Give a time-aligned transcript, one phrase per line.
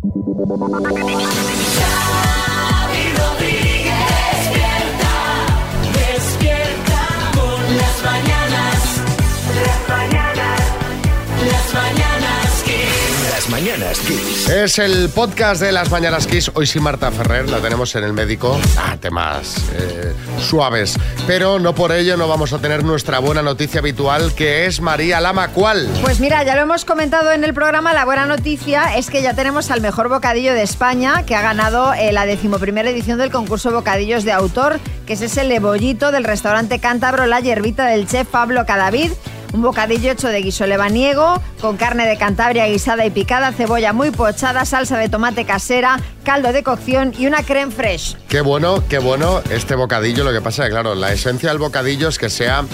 [0.00, 1.18] Xavi
[13.68, 14.48] mañanas Kiss.
[14.48, 16.50] Es el podcast de las Mañanas Kiss.
[16.54, 18.58] Hoy sí Marta Ferrer, la tenemos en el médico.
[18.78, 20.96] Ah, temas eh, suaves.
[21.26, 25.20] Pero no por ello no vamos a tener nuestra buena noticia habitual, que es María
[25.20, 25.48] Lama.
[25.48, 25.86] ¿Cuál?
[26.00, 29.34] Pues mira, ya lo hemos comentado en el programa, la buena noticia es que ya
[29.34, 33.70] tenemos al mejor bocadillo de España, que ha ganado eh, la decimoprimera edición del concurso
[33.70, 38.64] Bocadillos de Autor, que es ese lebollito del restaurante cántabro La Hierbita del chef Pablo
[38.64, 39.10] Cadavid.
[39.52, 44.10] Un bocadillo hecho de guiso lebaniego, con carne de Cantabria guisada y picada, cebolla muy
[44.10, 48.16] pochada, salsa de tomate casera, caldo de cocción y una creme fresh.
[48.28, 50.24] Qué bueno, qué bueno este bocadillo.
[50.24, 52.64] Lo que pasa es que, claro, la esencia del bocadillo es que sea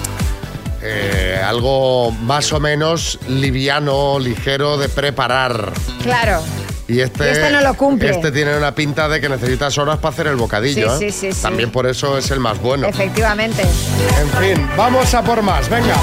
[0.82, 5.73] eh, algo más o menos liviano, ligero de preparar.
[6.02, 6.43] Claro.
[6.87, 8.11] Y este, Y este no lo cumple.
[8.11, 10.99] Este tiene una pinta de que necesitas horas para hacer el bocadillo.
[10.99, 11.13] Sí, ¿eh?
[11.13, 11.43] sí, sí, sí.
[11.43, 12.87] También por eso es el más bueno.
[12.87, 13.63] Efectivamente.
[13.63, 15.95] En fin, vamos a por más, venga.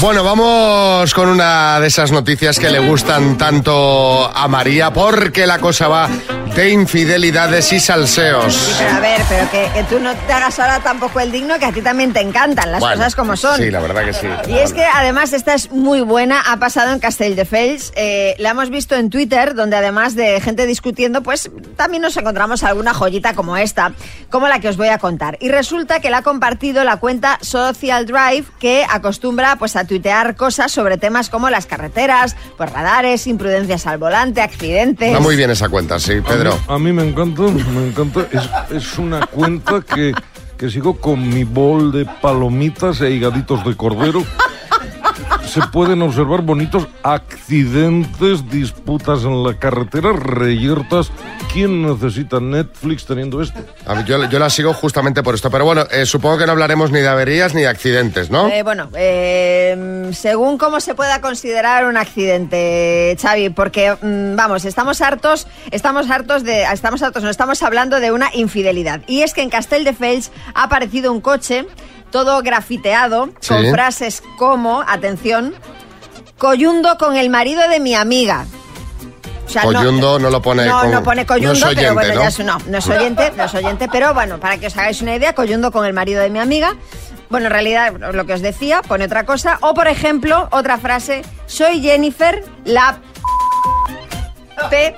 [0.00, 5.58] Bueno, vamos con una de esas noticias que le gustan tanto a María, porque la
[5.58, 6.08] cosa va
[6.58, 8.74] de infidelidades y salseos.
[8.80, 11.66] Pero a ver, pero que, que tú no te hagas ahora tampoco el digno, que
[11.66, 13.58] a ti también te encantan las Bueno, cosas como son.
[13.58, 14.26] Sí, la verdad que sí.
[14.48, 18.70] Y es que además esta es muy buena, ha pasado en Castelldefels, eh, la hemos
[18.70, 23.56] visto en Twitter, donde además de gente discutiendo, pues también nos encontramos alguna joyita como
[23.56, 23.92] esta,
[24.28, 25.38] como la que os voy a contar.
[25.40, 30.34] Y resulta que la ha compartido la cuenta Social Drive, que acostumbra pues a tuitear
[30.34, 35.06] cosas sobre temas como las carreteras, pues radares, imprudencias al volante, accidentes.
[35.06, 36.47] Está muy bien esa cuenta, sí, Pedro.
[36.68, 38.26] A mí me encanta, me encanta.
[38.70, 40.12] Es, una cuenta que,
[40.56, 44.22] que sigo con mi bol de palomitas e higaditos de cordero.
[45.48, 51.10] Se pueden observar bonitos accidentes, disputas en la carretera, reyertas.
[51.50, 53.58] ¿Quién necesita Netflix teniendo esto?
[53.86, 56.52] A mí, Yo, yo la sigo justamente por esto, pero bueno, eh, supongo que no
[56.52, 58.48] hablaremos ni de averías ni de accidentes, ¿no?
[58.48, 65.00] Eh, bueno, eh, según cómo se pueda considerar un accidente, Xavi, porque mm, vamos, estamos
[65.00, 69.00] hartos, estamos hartos de, estamos hartos, no estamos hablando de una infidelidad.
[69.06, 71.66] Y es que en Castelldefels ha aparecido un coche
[72.10, 73.48] todo grafiteado Sí.
[73.54, 75.54] con frases como, atención,
[76.38, 78.46] coyundo con el marido de mi amiga.
[79.46, 81.94] O sea, Coyundo no lo pone No, con- no pone no coyundo, es oyente, pero
[81.94, 82.20] bueno, ¿no?
[82.20, 85.00] ya es, no, no es oyente, no es oyente, pero bueno, para que os hagáis
[85.00, 86.76] una idea, coyundo con el marido de mi amiga.
[87.30, 89.56] Bueno, en realidad, lo que os decía, pone otra cosa.
[89.62, 92.98] O, por ejemplo, otra frase, soy Jennifer, la
[94.68, 94.94] P.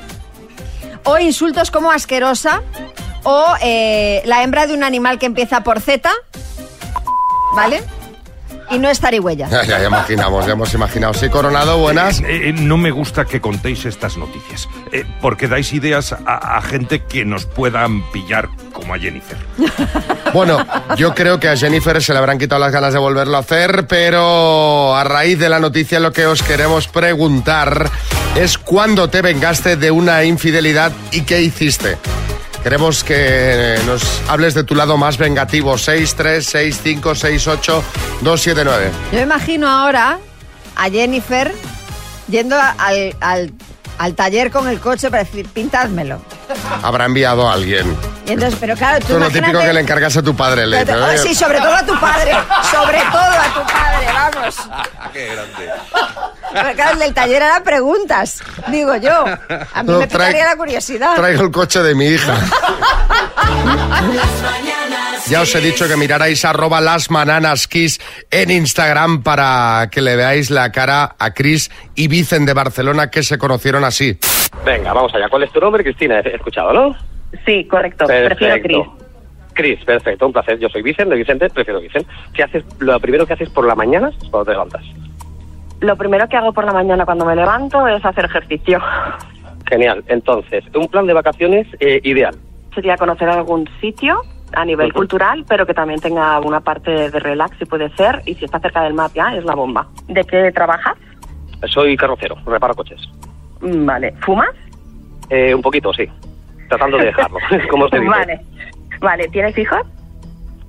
[1.05, 2.63] O insultos como asquerosa.
[3.23, 6.11] O eh, la hembra de un animal que empieza por Z.
[7.55, 7.83] ¿Vale?
[8.71, 9.49] Y no es zarigüeya.
[9.49, 11.13] Ya, ya, ya imaginamos, ya hemos imaginado.
[11.15, 12.21] Sí, Coronado, buenas.
[12.21, 16.63] Eh, eh, no me gusta que contéis estas noticias, eh, porque dais ideas a, a
[16.63, 19.37] gente que nos puedan pillar como a Jennifer.
[20.33, 20.65] Bueno,
[20.97, 23.89] yo creo que a Jennifer se le habrán quitado las ganas de volverlo a hacer,
[23.89, 27.91] pero a raíz de la noticia lo que os queremos preguntar
[28.37, 31.99] es cuándo te vengaste de una infidelidad y qué hiciste.
[32.63, 35.79] Queremos que nos hables de tu lado más vengativo.
[35.79, 37.85] 6, 3, 6, 5, 6, 8,
[38.21, 38.91] 2, 7, 9.
[39.13, 40.19] Yo imagino ahora
[40.77, 41.55] a Jennifer
[42.29, 43.53] yendo al, al-
[43.99, 46.21] al taller con el coche para decir, pintádmelo.
[46.83, 47.97] Habrá enviado a alguien.
[48.33, 50.67] Entonces, pero claro, tú es lo típico que le encargas a tu padre.
[50.67, 52.33] Le Pero- oh, "Oye, sí, sobre todo a tu padre.
[52.71, 54.57] Sobre todo a tu padre, vamos.
[55.13, 55.71] ¡Qué grande!
[56.75, 59.25] Claro, el del taller era preguntas, digo yo.
[59.75, 61.15] A mí No, me picaría la curiosidad.
[61.17, 62.33] Traigo el coche de mi hija.
[62.35, 62.51] Las
[64.43, 70.01] mañanas Ya os he dicho que mirarais arroba las bananas kiss en Instagram para que
[70.01, 74.19] le veáis la cara a Chris y Vicen de Barcelona que se conocieron así.
[74.65, 75.29] Venga, vamos allá.
[75.29, 76.19] ¿Cuál es tu nombre, Cristina?
[76.21, 76.97] He escuchado, ¿no?
[77.45, 78.07] Sí, correcto.
[78.07, 78.87] Prefiero Cris.
[79.53, 80.59] Cris, perfecto, un placer.
[80.59, 82.09] Yo soy Vicente, de Vicente, prefiero Vicente.
[82.33, 84.83] ¿Qué haces, lo primero que haces por la mañana es cuando te levantas?
[85.81, 88.81] Lo primero que hago por la mañana cuando me levanto es hacer ejercicio.
[89.69, 90.05] Genial.
[90.09, 92.37] Entonces, un plan de vacaciones eh, ideal.
[92.75, 94.23] Sería conocer algún sitio
[94.53, 98.35] a nivel cultural, pero que también tenga una parte de relax, si puede ser, y
[98.35, 99.89] si está cerca del mar ya, es la bomba.
[100.09, 100.97] ¿De qué trabajas?
[101.69, 103.01] Soy carrocero, reparo coches.
[103.61, 104.15] Mm, Vale.
[104.21, 104.55] ¿Fumas?
[105.29, 106.09] Eh, un poquito, sí.
[106.71, 107.39] Tratando de dejarlo,
[107.71, 108.09] como se dice.
[108.09, 108.41] Vale.
[109.01, 109.81] Vale, ¿tienes hijos?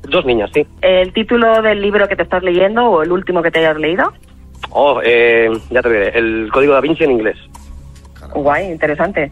[0.03, 0.65] Dos niñas, sí.
[0.81, 4.12] ¿El título del libro que te estás leyendo o el último que te hayas leído?
[4.71, 6.18] Oh, eh, ya te diré.
[6.18, 7.38] El código da Vinci en inglés.
[8.33, 9.31] Guay, interesante.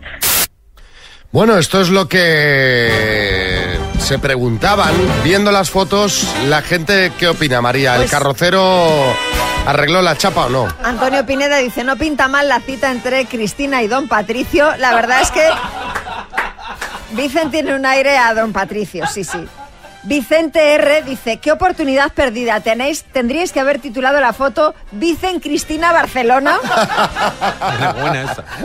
[1.31, 4.93] Bueno, esto es lo que se preguntaban,
[5.23, 7.93] viendo las fotos, la gente, ¿qué opina, María?
[7.95, 8.87] ¿El Pues- carrocero
[9.67, 10.67] arregló la chapa o no?
[10.83, 14.75] Antonio Pineda dice, no pinta mal la cita entre Cristina y don Patricio.
[14.77, 15.43] La verdad es que
[17.11, 19.39] Vicen tiene un aire a don Patricio, sí, sí.
[20.03, 23.03] Vicente R dice, qué oportunidad perdida tenéis.
[23.03, 26.57] Tendríais que haber titulado la foto Vicen Cristina Barcelona.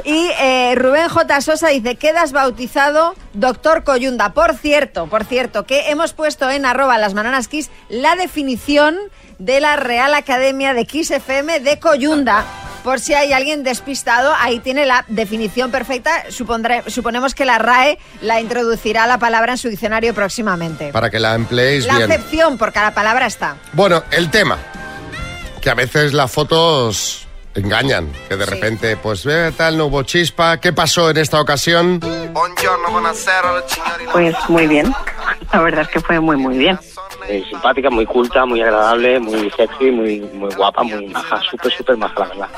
[0.05, 1.41] Y eh, Rubén J.
[1.41, 4.32] Sosa dice, quedas bautizado Doctor Coyunda.
[4.32, 8.96] Por cierto, por cierto, que hemos puesto en arroba las bananas Kiss la definición
[9.38, 12.44] de la Real Academia de Kiss FM de Coyunda.
[12.84, 16.25] Por si hay alguien despistado, ahí tiene la definición perfecta.
[16.28, 20.92] Supondré- suponemos que la RAE la introducirá la palabra en su diccionario próximamente.
[20.92, 22.12] Para que la empleéis La bien.
[22.12, 23.56] acepción, porque la palabra está.
[23.72, 24.58] Bueno, el tema.
[25.62, 28.12] Que a veces las fotos engañan.
[28.28, 30.58] Que de repente, pues ve tal, no hubo chispa.
[30.60, 32.00] ¿Qué pasó en esta ocasión?
[34.12, 34.94] Pues muy bien.
[35.52, 36.78] La verdad es que fue muy, muy bien.
[37.28, 41.96] Muy simpática, muy culta, muy agradable, muy sexy, muy, muy guapa, muy maja, súper, súper
[41.96, 42.48] maja, la verdad.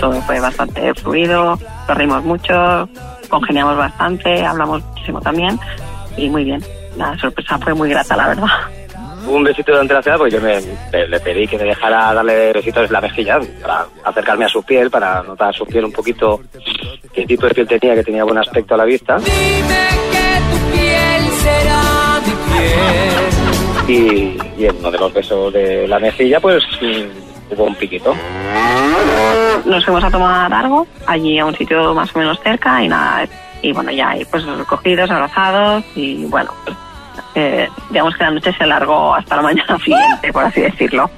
[0.00, 1.58] Todo fue bastante fluido,
[1.88, 2.88] nos reímos mucho,
[3.28, 5.58] congeniamos bastante, hablamos muchísimo también
[6.16, 6.64] y muy bien.
[6.96, 8.48] La sorpresa fue muy grata, la verdad.
[9.26, 10.60] Un besito durante la cena, pues yo me,
[10.92, 14.62] le, le pedí que me dejara darle besitos en la mejilla para acercarme a su
[14.62, 16.40] piel, para notar su piel un poquito,
[17.12, 19.18] qué tipo de piel tenía, que tenía buen aspecto a la vista.
[23.88, 28.14] Y, y en uno de los besos de la mejilla, pues mm, hubo un piquito.
[29.64, 33.28] Nos fuimos a tomar algo allí a un sitio más o menos cerca y nada,
[33.62, 36.76] y bueno, ya ahí pues cogidos, abrazados y bueno, pues,
[37.34, 41.10] eh, digamos que la noche se alargó hasta la mañana siguiente, por así decirlo.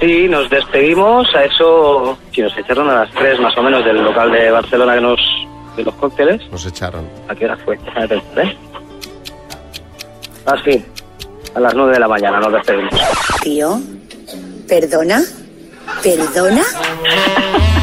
[0.00, 4.02] Sí, nos despedimos a eso, si nos echaron a las 3 más o menos del
[4.02, 5.20] local de Barcelona que nos,
[5.76, 6.40] de los cócteles.
[6.50, 7.06] Nos echaron.
[7.28, 7.78] ¿A qué hora fue?
[7.84, 8.58] Déjame pensar, ¿eh?
[10.46, 10.84] Ah, sí,
[11.54, 12.94] a las 9 de la mañana nos despedimos.
[13.42, 13.80] Tío,
[14.68, 15.20] perdona,
[16.02, 16.62] perdona.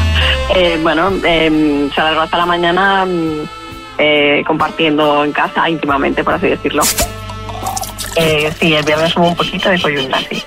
[0.54, 3.42] Eh, bueno, eh, se alargó hasta la mañana mm,
[3.98, 6.82] eh, compartiendo en casa íntimamente, por así decirlo.
[8.20, 10.44] Eh, sí, el viernes hubo un poquito de coyunta, sí.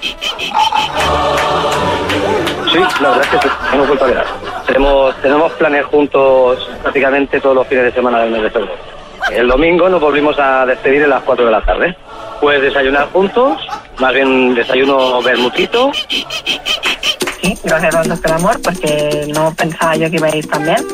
[2.71, 4.25] Sí, la verdad es que sí, hemos vuelto a quedar.
[4.65, 8.75] Tenemos, tenemos planes juntos prácticamente todos los fines de semana del mes de febrero.
[9.31, 11.95] El domingo nos volvimos a despedir a las 4 de la tarde.
[12.39, 13.57] Pues desayunar juntos,
[13.99, 15.91] más bien desayuno bermutito.
[15.93, 20.47] Sí, gracias a Dios por el amor, porque no pensaba yo que iba a ir
[20.47, 20.85] tan bien.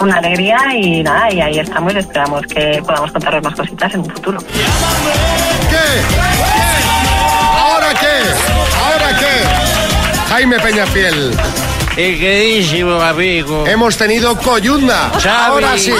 [0.00, 4.00] Una alegría y nada, y ahí estamos y esperamos que podamos contaros más cositas en
[4.00, 4.38] un futuro.
[7.56, 8.06] ¿Ahora qué?
[8.84, 10.28] ¿Ahora qué?
[10.28, 11.32] Jaime Peñafiel,
[11.96, 13.66] El queridísimo amigo.
[13.66, 15.10] hemos tenido coyunda.
[15.20, 15.28] Xavi.
[15.28, 15.92] Ahora sí.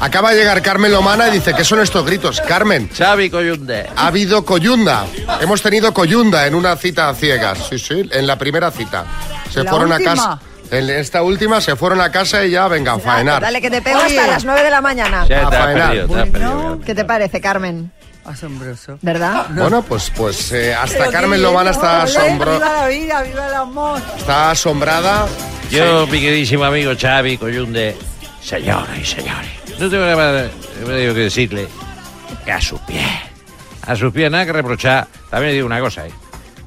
[0.00, 2.40] Acaba de llegar Carmen Lomana y dice, ¿qué son estos gritos?
[2.40, 3.86] Carmen, Xavi Coyunde.
[3.96, 5.04] ha habido coyunda.
[5.40, 7.58] Hemos tenido coyunda en una cita a ciegas.
[7.68, 9.04] Sí, sí, en la primera cita.
[9.52, 10.12] Se ¿La fueron última?
[10.12, 10.38] a casa.
[10.70, 13.42] En esta última se fueron a casa y ya venga a faenar.
[13.42, 15.26] Dale, que te pego hasta las 9 de la mañana.
[15.28, 15.88] Ya A te has faenar.
[15.88, 16.80] perdido, te has perdido.
[16.86, 17.92] ¿Qué te parece, Carmen?
[18.24, 18.98] Asombroso.
[19.02, 19.46] ¿Verdad?
[19.50, 23.54] Bueno, pues, pues eh, hasta Pero Carmen bien, está, asombro- Viva la vida, viva el
[23.54, 24.00] amor.
[24.18, 25.26] está asombrada.
[25.70, 27.96] Yo, mi queridísimo amigo Xavi Coyunde,
[28.42, 30.50] señoras y señores, no tengo nada más
[31.14, 31.68] que decirle
[32.44, 33.06] que a sus pies,
[33.86, 35.06] a sus pies nada que reprochar.
[35.30, 36.12] También digo una cosa, ¿eh?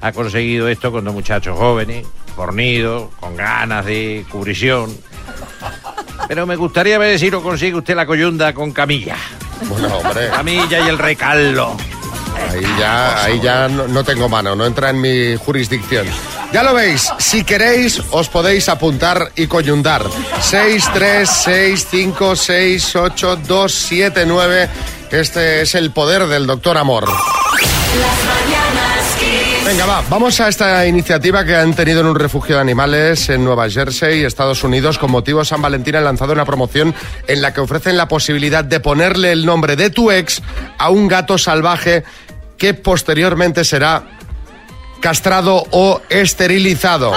[0.02, 2.06] ha conseguido esto con dos muchachos jóvenes,
[2.36, 4.96] fornidos, con ganas de cubrición.
[6.28, 9.18] Pero me gustaría ver si lo consigue usted la coyunda con Camilla.
[9.70, 11.74] Bueno, hombre, Camilla y el rey Carlos.
[12.50, 16.08] ahí ya, ahí ya no, no tengo mano, no entra en mi jurisdicción.
[16.54, 20.04] Ya lo veis, si queréis os podéis apuntar y coyundar.
[20.40, 24.70] 6, 3, 6, 5, 6, 8, 2, 7, 9.
[25.10, 27.10] Este es el poder del doctor Amor.
[29.74, 33.44] Venga, va, vamos a esta iniciativa que han tenido en un refugio de animales en
[33.44, 35.00] Nueva Jersey, Estados Unidos.
[35.00, 36.94] Con motivo San Valentín han lanzado una promoción
[37.26, 40.44] en la que ofrecen la posibilidad de ponerle el nombre de tu ex
[40.78, 42.04] a un gato salvaje
[42.56, 44.04] que posteriormente será
[45.02, 47.14] castrado o esterilizado.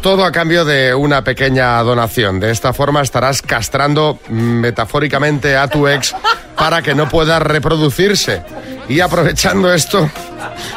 [0.00, 2.40] Todo a cambio de una pequeña donación.
[2.40, 6.14] De esta forma estarás castrando mm, metafóricamente a tu ex
[6.58, 8.42] para que no pueda reproducirse.
[8.88, 10.10] Y aprovechando esto,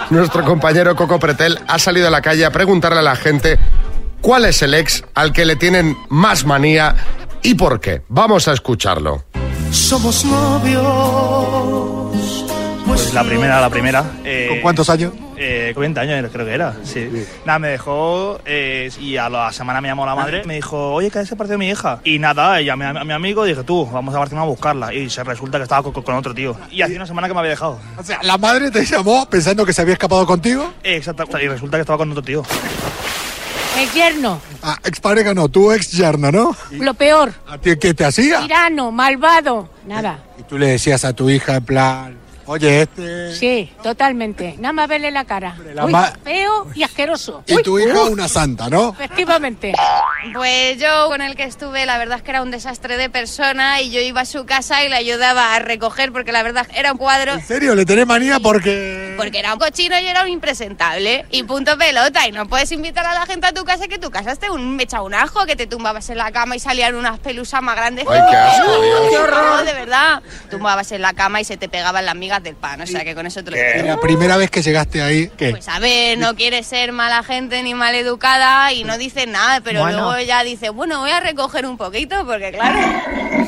[0.10, 3.58] nuestro compañero Coco Pretel ha salido a la calle a preguntarle a la gente
[4.22, 6.96] cuál es el ex al que le tienen más manía
[7.42, 8.02] y por qué.
[8.10, 9.24] Vamos a escucharlo.
[9.72, 12.12] Somos novios.
[12.86, 14.04] Pues la primera, la primera.
[14.26, 15.14] eh, ¿Con cuántos años?
[15.44, 17.26] Eh, 20 años creo que era, sí.
[17.46, 20.44] Nada, me dejó eh, y a la semana me llamó la madre.
[20.46, 22.00] Me dijo, oye, que ha desaparecido mi hija.
[22.04, 24.94] Y nada, llamé a, a mi amigo y dije, tú, vamos a Barcelona a buscarla.
[24.94, 26.56] Y se resulta que estaba con, con otro tío.
[26.70, 27.80] Y hacía una semana que me había dejado.
[27.98, 30.72] O sea, la madre te llamó pensando que se había escapado contigo.
[30.84, 32.44] Exacto, y resulta que estaba con otro tío.
[33.80, 36.56] El yerno, Ah, expareja no, tu ex yerno, ¿no?
[36.72, 37.34] lo peor.
[37.48, 38.42] ¿A ti qué te hacía?
[38.42, 39.70] Tirano, malvado.
[39.88, 40.20] Nada.
[40.38, 42.18] Y tú le decías a tu hija en plan,
[42.52, 43.36] oye, este...
[43.36, 44.56] Sí, totalmente.
[44.60, 45.56] Nada más verle la cara.
[45.74, 47.44] la Uy, ma- feo y asqueroso.
[47.48, 48.90] Y Uy, tu hija uh, una santa, ¿no?
[48.90, 49.74] Efectivamente.
[50.34, 53.82] Pues yo con el que estuve, la verdad es que era un desastre de persona
[53.82, 56.92] y yo iba a su casa y le ayudaba a recoger porque la verdad era
[56.92, 57.34] un cuadro.
[57.34, 57.76] ¿En serio?
[57.76, 59.16] ¿Le tenés manía porque...?
[59.18, 61.26] Porque era un cochino y era un impresentable.
[61.32, 62.28] Y punto pelota.
[62.28, 64.76] Y no puedes invitar a la gente a tu casa que tu casa esté un
[64.76, 68.06] mecha un ajo, que te tumbabas en la cama y salían unas pelusas más grandes.
[68.10, 69.02] Ay, qué asco, ¡Uy, Dios.
[69.10, 69.66] ¡Qué horror!
[69.66, 70.22] De verdad.
[70.50, 72.82] Tumbabas en la cama y se te pegaban las migas del pan.
[72.82, 73.88] O sea que con eso te lo digo.
[73.88, 75.52] la primera vez que llegaste ahí, ¿qué?
[75.52, 79.62] Pues a ver, no quiere ser mala gente ni mal educada y no dice nada,
[79.62, 79.98] pero Bueno.
[79.98, 82.80] luego ella dice, bueno, voy a recoger un poquito porque claro.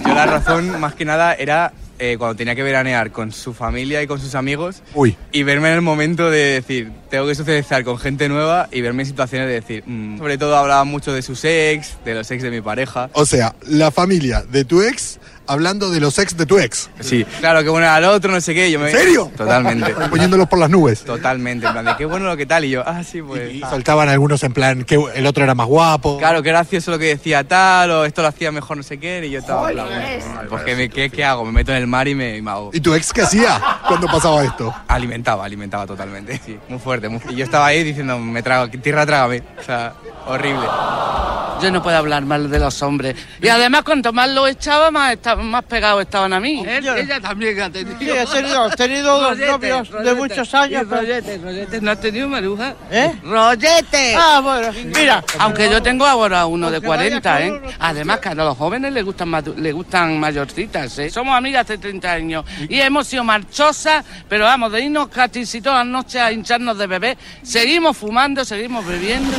[0.06, 4.02] Yo la razón, más que nada, era eh, cuando tenía que veranear con su familia
[4.02, 5.16] y con sus amigos Uy.
[5.32, 9.04] y verme en el momento de decir, tengo que socializar con gente nueva y verme
[9.04, 12.42] en situaciones de decir, mm, sobre todo hablaba mucho de sus ex, de los ex
[12.44, 13.10] de mi pareja.
[13.14, 16.90] O sea, la familia de tu ex hablando de los ex de tu ex.
[17.00, 18.72] Sí, claro, que bueno era el otro, no sé qué.
[18.72, 18.90] Yo me...
[18.92, 19.32] ¿En serio?
[19.36, 19.94] Totalmente.
[20.10, 21.04] Poniéndolos por las nubes.
[21.04, 22.66] Totalmente, en plan de qué bueno lo que tal.
[22.66, 23.54] Y yo, ah, sí, pues.
[23.54, 23.70] Y ah.
[23.70, 26.18] soltaban algunos en plan que el otro era más guapo.
[26.18, 29.26] Claro, qué gracioso lo que decía tal, o esto lo hacía mejor no sé qué,
[29.26, 29.88] y yo estaba plan,
[30.50, 31.46] pues ¿qué, me- qué, qué hago?
[31.46, 32.72] Me meto en el mar y me, y me ahogo.
[32.74, 34.74] ¿Y tu ex qué hacía cuando pasaba esto?
[34.88, 37.10] Alimentaba, alimentaba totalmente, sí, muy fuerte.
[37.10, 39.94] muy- Y yo estaba ahí diciendo, me trago, tierra trágame, o sea,
[40.28, 40.66] horrible.
[41.62, 43.16] Yo no puedo hablar mal de los hombres.
[43.42, 46.64] Y además, cuanto más lo echaba, más, esta- más pegados estaban a mí.
[46.68, 47.98] Él- ella también ha tenido.
[48.00, 51.82] Sí, he tenido- he tenido dos novios de muchos años, rolletes, rolletes.
[51.82, 52.76] ¿No has tenido, Maruja?
[52.92, 53.14] ¿Eh?
[53.24, 54.16] ¡Rollete!
[54.18, 55.24] Ah, bueno, mira.
[55.40, 57.62] Aunque yo tengo ahora uno de Porque vaya 40, ¿eh?
[57.80, 61.10] Además, que a los jóvenes les gustan, les gustan mayorcitas, ¿eh?
[61.10, 65.62] Somos amigas hace 30 años y hemos sido marchosas, pero vamos, de irnos casi si
[65.62, 69.32] todas las noches a hincharnos de bebé, seguimos fumando, seguimos bebiendo.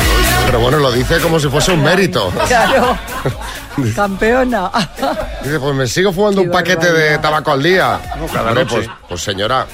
[0.00, 0.03] y
[0.46, 2.30] Pero bueno, lo dice como si fuese un mérito.
[2.46, 2.96] Claro.
[3.96, 4.70] Campeona.
[5.42, 7.98] Dice, pues me sigo fumando un paquete de tabaco al día.
[8.32, 8.76] cada Hombre, noche.
[8.76, 9.66] Pues, pues señora,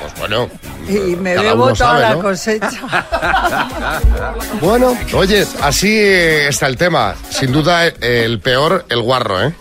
[0.00, 0.48] pues bueno.
[0.88, 2.22] Y me cada bebo uno toda sabe, la ¿no?
[2.22, 2.70] cosecha.
[4.60, 7.14] Bueno, oye, así está el tema.
[7.30, 9.54] Sin duda, el peor, el guarro, ¿eh?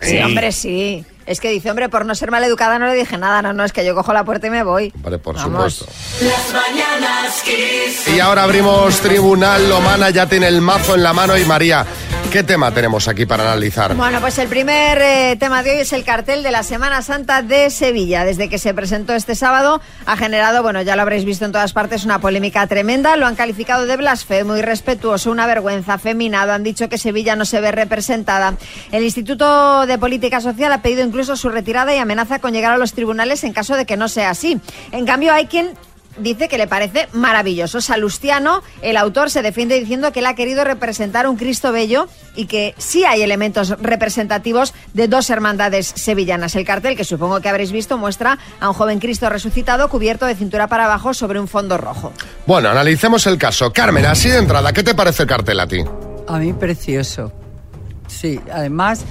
[0.00, 1.04] Sí, hombre, sí.
[1.32, 3.40] Es que dice, hombre, por no ser maleducada no le dije nada.
[3.40, 4.92] No, no, es que yo cojo la puerta y me voy.
[4.96, 5.74] Vale, por Vamos.
[5.74, 6.26] supuesto.
[6.26, 8.08] Las mañanas Kiss.
[8.14, 11.38] Y ahora abrimos Tribunal Lomana, ya tiene el mazo en la mano.
[11.38, 11.86] Y María,
[12.30, 13.94] ¿qué tema tenemos aquí para analizar?
[13.94, 17.40] Bueno, pues el primer eh, tema de hoy es el cartel de la Semana Santa
[17.40, 18.26] de Sevilla.
[18.26, 21.72] Desde que se presentó este sábado ha generado, bueno, ya lo habréis visto en todas
[21.72, 23.16] partes, una polémica tremenda.
[23.16, 26.52] Lo han calificado de blasfemo, irrespetuoso, una vergüenza, feminado.
[26.52, 28.54] Han dicho que Sevilla no se ve representada.
[28.90, 32.78] El Instituto de Política Social ha pedido incluso su retirada y amenaza con llegar a
[32.78, 34.60] los tribunales en caso de que no sea así.
[34.90, 35.74] En cambio, hay quien
[36.18, 37.80] dice que le parece maravilloso.
[37.80, 42.46] Salustiano, el autor, se defiende diciendo que él ha querido representar un Cristo bello y
[42.46, 46.54] que sí hay elementos representativos de dos hermandades sevillanas.
[46.54, 50.34] El cartel, que supongo que habréis visto, muestra a un joven Cristo resucitado cubierto de
[50.34, 52.12] cintura para abajo sobre un fondo rojo.
[52.46, 53.72] Bueno, analicemos el caso.
[53.72, 55.82] Carmen, así de entrada, ¿qué te parece el cartel a ti?
[56.28, 57.32] A mí precioso.
[58.06, 59.04] Sí, además,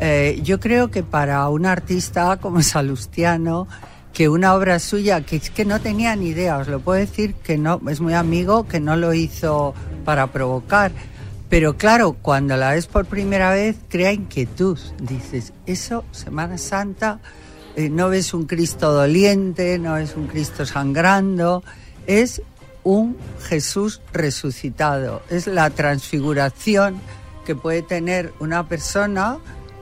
[0.00, 3.66] eh, yo creo que para un artista como Salustiano,
[4.12, 7.34] que una obra suya, que es que no tenía ni idea, os lo puedo decir,
[7.34, 9.74] que no, es muy amigo, que no lo hizo
[10.04, 10.92] para provocar.
[11.48, 14.78] Pero claro, cuando la ves por primera vez, crea inquietud.
[15.00, 17.20] Dices, eso, Semana Santa,
[17.76, 21.62] eh, no ves un Cristo doliente, no ves un Cristo sangrando,
[22.06, 22.42] es
[22.84, 27.00] un Jesús resucitado, es la transfiguración
[27.44, 29.38] que puede tener una persona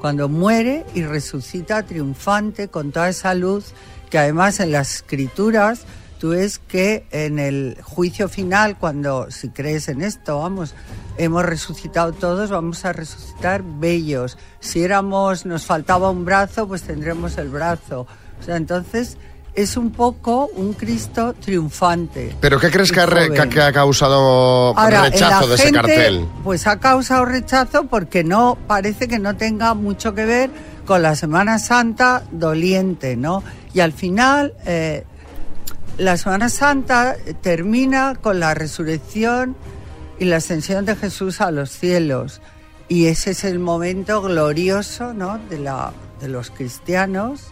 [0.07, 3.73] cuando muere y resucita triunfante con toda esa luz
[4.09, 5.81] que además en las escrituras
[6.21, 10.77] tú ves que en el juicio final, cuando si crees en esto, vamos,
[11.19, 14.39] hemos resucitado todos, vamos a resucitar bellos.
[14.61, 18.07] Si éramos, nos faltaba un brazo, pues tendremos el brazo.
[18.41, 19.19] O sea, entonces
[19.57, 22.37] es un poco un Cristo triunfante.
[22.41, 23.49] ¿Pero qué crees que ha, re- joven.
[23.51, 26.27] que ha causado Ahora, rechazo de ese cartel?
[26.45, 30.51] Pues ha causado rechazo porque no parece que no tenga mucho que ver
[30.85, 33.43] con la Semana Santa doliente, ¿no?
[33.73, 35.05] Y al final eh,
[35.99, 39.57] la Semana Santa termina con la resurrección
[40.19, 42.41] y la ascensión de Jesús a los cielos.
[42.89, 45.39] Y ese es el momento glorioso, ¿no?
[45.51, 47.49] De la de los cristianos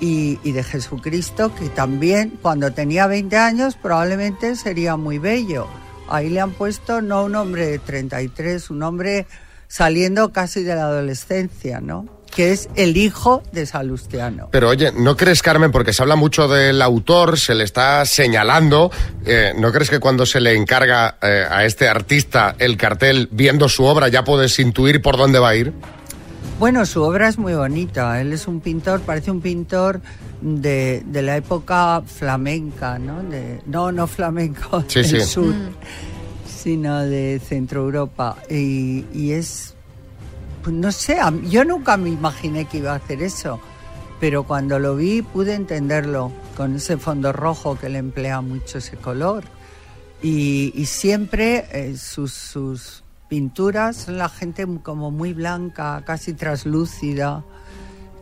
[0.00, 5.66] y, de Jesucristo, que también cuando tenía 20 años probablemente sería muy bello.
[6.08, 9.26] Ahí le han puesto no un hombre de 33, un hombre
[9.66, 12.06] saliendo casi de la adolescencia, ¿no?
[12.34, 14.48] Que es el hijo de Salustiano.
[14.52, 18.90] Pero oye, ¿no crees, Carmen, porque se habla mucho del autor, se le está señalando,
[19.26, 23.68] eh, ¿no crees que cuando se le encarga eh, a este artista el cartel, viendo
[23.68, 25.74] su obra, ya puedes intuir por dónde va a ir?
[26.58, 28.20] Bueno, su obra es muy bonita.
[28.20, 30.00] Él es un pintor, parece un pintor
[30.40, 33.22] de, de la época flamenca, ¿no?
[33.22, 35.20] De, no, no flamenco Sí, del sí.
[35.20, 35.54] sur,
[36.46, 38.36] sino de Centro Europa.
[38.50, 39.74] Y, y es,
[40.64, 43.60] pues no sé, yo nunca me imaginé que iba a hacer eso,
[44.18, 48.96] pero cuando lo vi pude entenderlo con ese fondo rojo que le emplea mucho ese
[48.96, 49.44] color.
[50.20, 57.44] Y, y siempre eh, sus, sus pinturas la gente como muy blanca, casi traslúcida,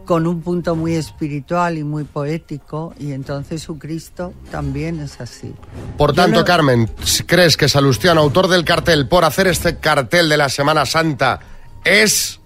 [0.04, 5.52] con un punto muy espiritual y muy poético, y entonces su Cristo también es así.
[5.98, 6.90] Por tanto, no- Carmen,
[7.26, 11.40] ¿crees que Salustiano, autor del cartel, por hacer este cartel de la Semana Santa,
[11.84, 12.40] es...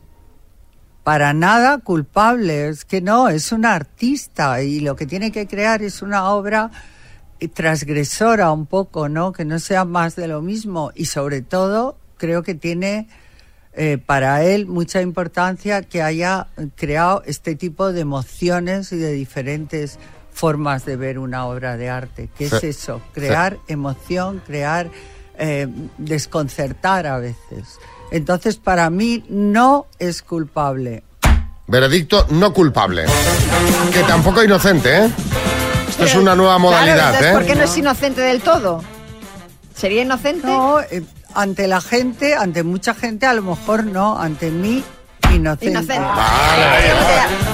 [1.05, 5.83] Para nada culpable, es que no, es un artista y lo que tiene que crear
[5.83, 6.71] es una obra
[7.55, 9.33] transgresora un poco, ¿no?
[9.33, 13.09] Que no sea más de lo mismo y sobre todo creo que tiene
[13.73, 19.99] eh, para él mucha importancia que haya creado este tipo de emociones y de diferentes
[20.33, 22.29] formas de ver una obra de arte.
[22.37, 23.01] ¿Qué es eso?
[23.15, 24.91] Crear emoción, crear,
[25.39, 25.67] eh,
[25.99, 27.79] desconcertar a veces.
[28.13, 31.03] Entonces, para mí no es culpable.
[31.67, 33.05] Veredicto no culpable.
[33.93, 35.11] Que tampoco inocente, ¿eh?
[35.89, 37.33] Esto es una nueva Claro, modalidad, entonces, ¿eh?
[37.33, 38.83] ¿por qué no es inocente del todo?
[39.75, 40.47] ¿Sería inocente?
[40.47, 41.03] No, eh,
[41.35, 44.83] ante la gente, ante mucha gente, a lo mejor no, ante mí,
[45.33, 45.71] inocente.
[45.71, 46.07] Inocente.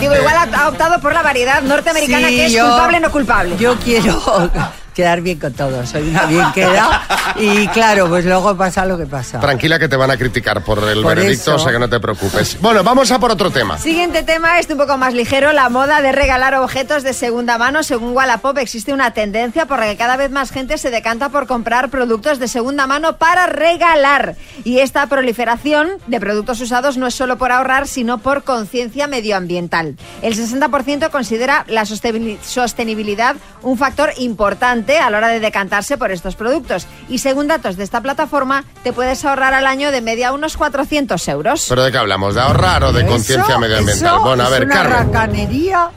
[0.00, 3.10] Digo, igual ha ha optado por la variedad norteamericana Sí, que es yo- culpable no
[3.10, 3.56] culpable.
[3.58, 4.50] Yo quiero
[4.96, 7.02] quedar bien con todos, soy una bien queda
[7.36, 9.38] y claro, pues luego pasa lo que pasa.
[9.40, 11.54] Tranquila que te van a criticar por el Por veredicto, eso.
[11.56, 12.58] o sea que no te preocupes.
[12.62, 13.76] Bueno, vamos a por otro tema.
[13.76, 17.82] Siguiente tema, este un poco más ligero, la moda de regalar objetos de segunda mano.
[17.82, 21.46] Según Wallapop existe una tendencia por la que cada vez más gente se decanta por
[21.46, 24.34] comprar productos de segunda mano para regalar.
[24.64, 29.96] Y esta proliferación de productos usados no es solo por ahorrar, sino por conciencia medioambiental.
[30.22, 36.10] El 60% considera la sostenibil- sostenibilidad un factor importante a la hora de decantarse por
[36.12, 36.86] estos productos.
[37.08, 41.26] Y según datos de esta plataforma, te puedes ahorrar al año de media unos 400
[41.28, 41.66] euros.
[41.68, 42.34] ¿Pero de qué hablamos?
[42.34, 44.14] ¿De ahorrar o de Eso- conciencia medioambiental?
[44.16, 45.90] eso Bueno, a es ver, una Carmen, racanería.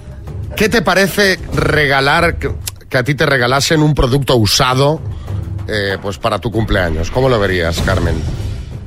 [0.55, 4.99] ¿qué te parece regalar, que, a ti te regalasen un producto usado
[5.67, 7.11] eh, pues para tu cumpleaños?
[7.11, 8.15] ¿Cómo lo verías, Carmen?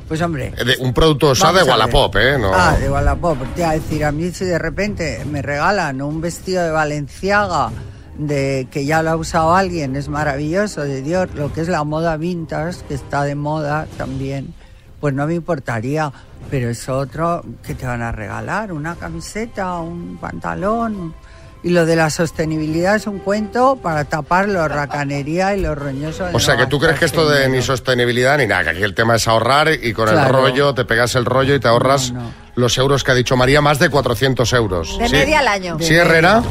[0.07, 0.53] Pues hombre.
[0.57, 1.63] Eh, de- un producto usado de.
[1.63, 2.37] Wallapop, ¿eh?
[2.37, 2.51] No.
[2.53, 3.37] Ah, de Wallapop.
[3.55, 7.71] Te a decir, a mí si de repente me regalan un vestido de Valenciaga
[8.17, 11.83] de que ya lo ha usado alguien, es maravilloso, de Dios, lo que es la
[11.83, 14.53] moda vintage, que está de moda también,
[14.99, 16.11] pues no me importaría.
[16.49, 21.15] Pero es otro que te van a regalar, una camiseta, un pantalón.
[21.63, 26.25] Y lo de la sostenibilidad es un cuento para tapar la racanería y lo roñoso.
[26.25, 28.83] de O sea, que tú crees que esto de ni sostenibilidad ni nada, que aquí
[28.83, 32.13] el tema es ahorrar y con el rollo te pegas el rollo y te ahorras
[32.55, 34.99] los euros que ha dicho María, más de 400 euros.
[34.99, 35.15] De ¿Sí?
[35.15, 35.77] media al año.
[35.79, 36.43] ¿Sí, Herrera?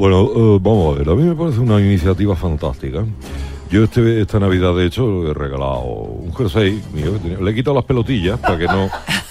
[0.00, 3.04] Bueno, eh, vamos a ver, a mí me parece una iniciativa fantástica.
[3.70, 7.12] Yo este, esta Navidad, de hecho, he regalado un jersey mío.
[7.12, 8.88] que tenía- Le he quitado las pelotillas para que no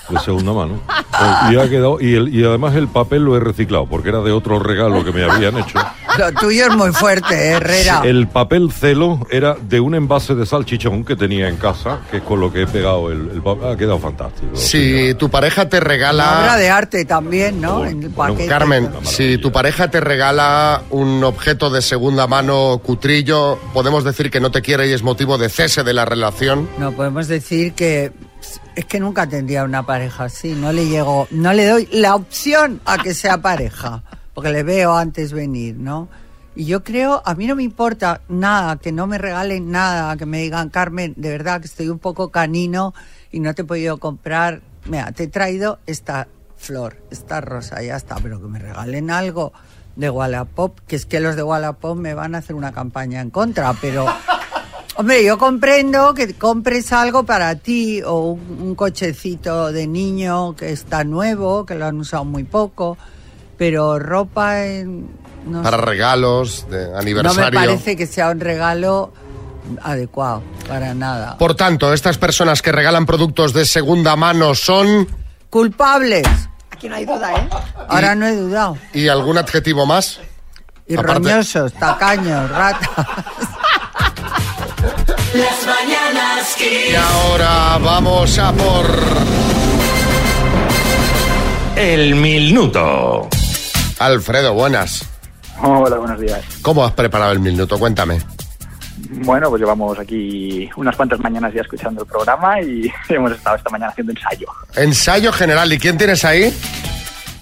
[0.09, 0.73] de segunda mano.
[1.19, 4.21] Eh, y, ha quedado, y, el- y además el papel lo he reciclado porque era
[4.21, 5.77] de otro regalo que me habían hecho.
[6.17, 8.01] Lo tuyo es muy fuerte, ¿eh, Herrera.
[8.03, 12.23] El papel celo era de un envase de salchichón que tenía en casa, que es
[12.23, 13.73] con lo que he pegado el, el papel.
[13.73, 14.55] Ha quedado fantástico.
[14.55, 16.57] Si tu pareja te Una obra regala...
[16.57, 17.85] de arte también, ¿no?
[17.85, 18.47] En el paquete.
[18.47, 24.39] Carmen, si tu pareja te regala un objeto de segunda mano cutrillo, podemos decir que
[24.39, 26.69] no te quiere y es motivo de cese de la relación.
[26.77, 28.11] No podemos decir que
[28.75, 30.53] es que nunca tendría una pareja así.
[30.53, 34.03] No le llego, no le doy la opción a que sea pareja,
[34.39, 36.07] porque le veo antes venir, ¿no?
[36.55, 40.25] Y yo creo, a mí no me importa nada, que no me regalen nada, que
[40.25, 42.93] me digan, Carmen, de verdad que estoy un poco canino
[43.33, 44.61] y no te he podido comprar.
[44.85, 49.51] Mira, te he traído esta flor, esta rosa, ya está, pero que me regalen algo
[49.97, 53.31] de Wallapop, que es que los de Wallapop me van a hacer una campaña en
[53.31, 54.05] contra, pero
[54.95, 60.71] Hombre, yo comprendo que compres algo para ti o un, un cochecito de niño que
[60.71, 62.97] está nuevo, que lo han usado muy poco,
[63.59, 65.07] pero ropa en,
[65.45, 67.59] no, Para sé, regalos, de no me aniversario.
[67.59, 69.13] parece que sea un regalo
[69.83, 71.37] adecuado para nada.
[71.37, 75.07] Por tanto, estas personas que regalan productos de segunda mano son...
[75.51, 76.25] Culpables.
[76.71, 77.49] Aquí no hay duda, ¿eh?
[77.89, 78.77] Ahora no he dudado.
[78.93, 80.19] ¿Y algún adjetivo más?
[80.87, 82.89] Y Aparte- roñosos, tacaños, ratas.
[85.33, 86.97] Las mañanas Y Kiss.
[86.97, 88.85] ahora vamos a por...
[91.75, 93.29] El minuto.
[93.99, 95.05] Alfredo, buenas.
[95.61, 96.41] Hola, buenos días.
[96.61, 97.77] ¿Cómo has preparado el minuto?
[97.77, 98.19] Cuéntame.
[99.11, 103.69] Bueno, pues llevamos aquí unas cuantas mañanas ya escuchando el programa y hemos estado esta
[103.69, 104.47] mañana haciendo ensayo.
[104.75, 105.71] Ensayo general.
[105.73, 106.53] ¿Y quién tienes ahí?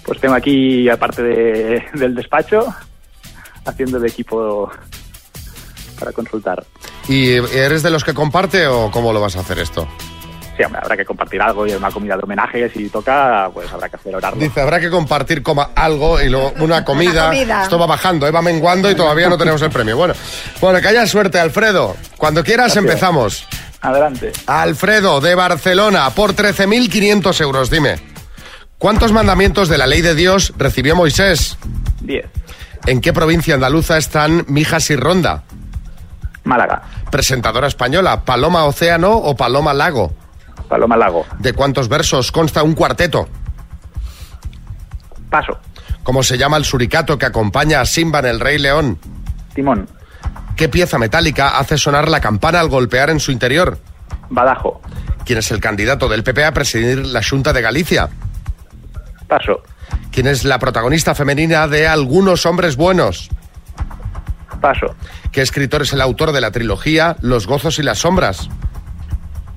[0.04, 2.74] Pues tengo aquí, aparte de- del despacho,
[3.64, 4.70] haciendo de equipo
[5.98, 6.64] para consultar.
[7.08, 9.86] ¿Y eres de los que comparte o cómo lo vas a hacer esto?
[10.58, 12.68] Sí, hombre, habrá que compartir algo y una comida de homenaje.
[12.70, 14.40] Si toca, pues habrá que acelerarlo.
[14.40, 17.28] Dice, habrá que compartir coma algo y luego una comida.
[17.28, 17.62] Una comida.
[17.62, 19.96] Esto va bajando, eh, va menguando y todavía no tenemos el premio.
[19.96, 20.14] Bueno,
[20.60, 21.94] bueno, que haya suerte, Alfredo.
[22.16, 22.84] Cuando quieras Gracias.
[22.84, 23.46] empezamos.
[23.82, 24.32] Adelante.
[24.48, 28.00] Alfredo, de Barcelona, por 13.500 euros, dime.
[28.78, 31.56] ¿Cuántos mandamientos de la ley de Dios recibió Moisés?
[32.00, 32.26] Diez.
[32.86, 35.44] ¿En qué provincia andaluza están Mijas y Ronda?
[36.42, 36.82] Málaga.
[37.12, 40.14] Presentadora española, ¿Paloma Océano o Paloma Lago?
[40.68, 41.26] Paloma Lago.
[41.38, 43.28] ¿De cuántos versos consta un cuarteto?
[45.30, 45.58] Paso.
[46.02, 48.98] ¿Cómo se llama el suricato que acompaña a Simba en El Rey León?
[49.54, 49.88] Timón.
[50.56, 53.78] ¿Qué pieza metálica hace sonar la campana al golpear en su interior?
[54.30, 54.80] Badajo.
[55.24, 58.08] ¿Quién es el candidato del PP a presidir la Junta de Galicia?
[59.26, 59.62] Paso.
[60.10, 63.28] ¿Quién es la protagonista femenina de Algunos hombres buenos?
[64.60, 64.96] Paso.
[65.30, 68.48] ¿Qué escritor es el autor de la trilogía Los gozos y las sombras?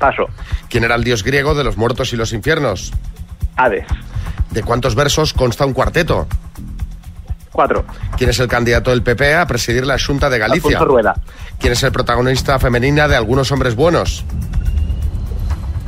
[0.02, 0.26] Paso.
[0.68, 2.92] ¿Quién era el dios griego de los muertos y los infiernos?
[3.56, 3.86] Hades.
[4.50, 6.28] ¿De cuántos versos consta un cuarteto?
[7.52, 7.86] Cuatro.
[8.18, 10.70] ¿Quién es el candidato del PP a presidir la Junta de Galicia?
[10.78, 11.16] Alfonso Rueda.
[11.60, 14.26] ¿Quién es el protagonista femenina de Algunos hombres buenos?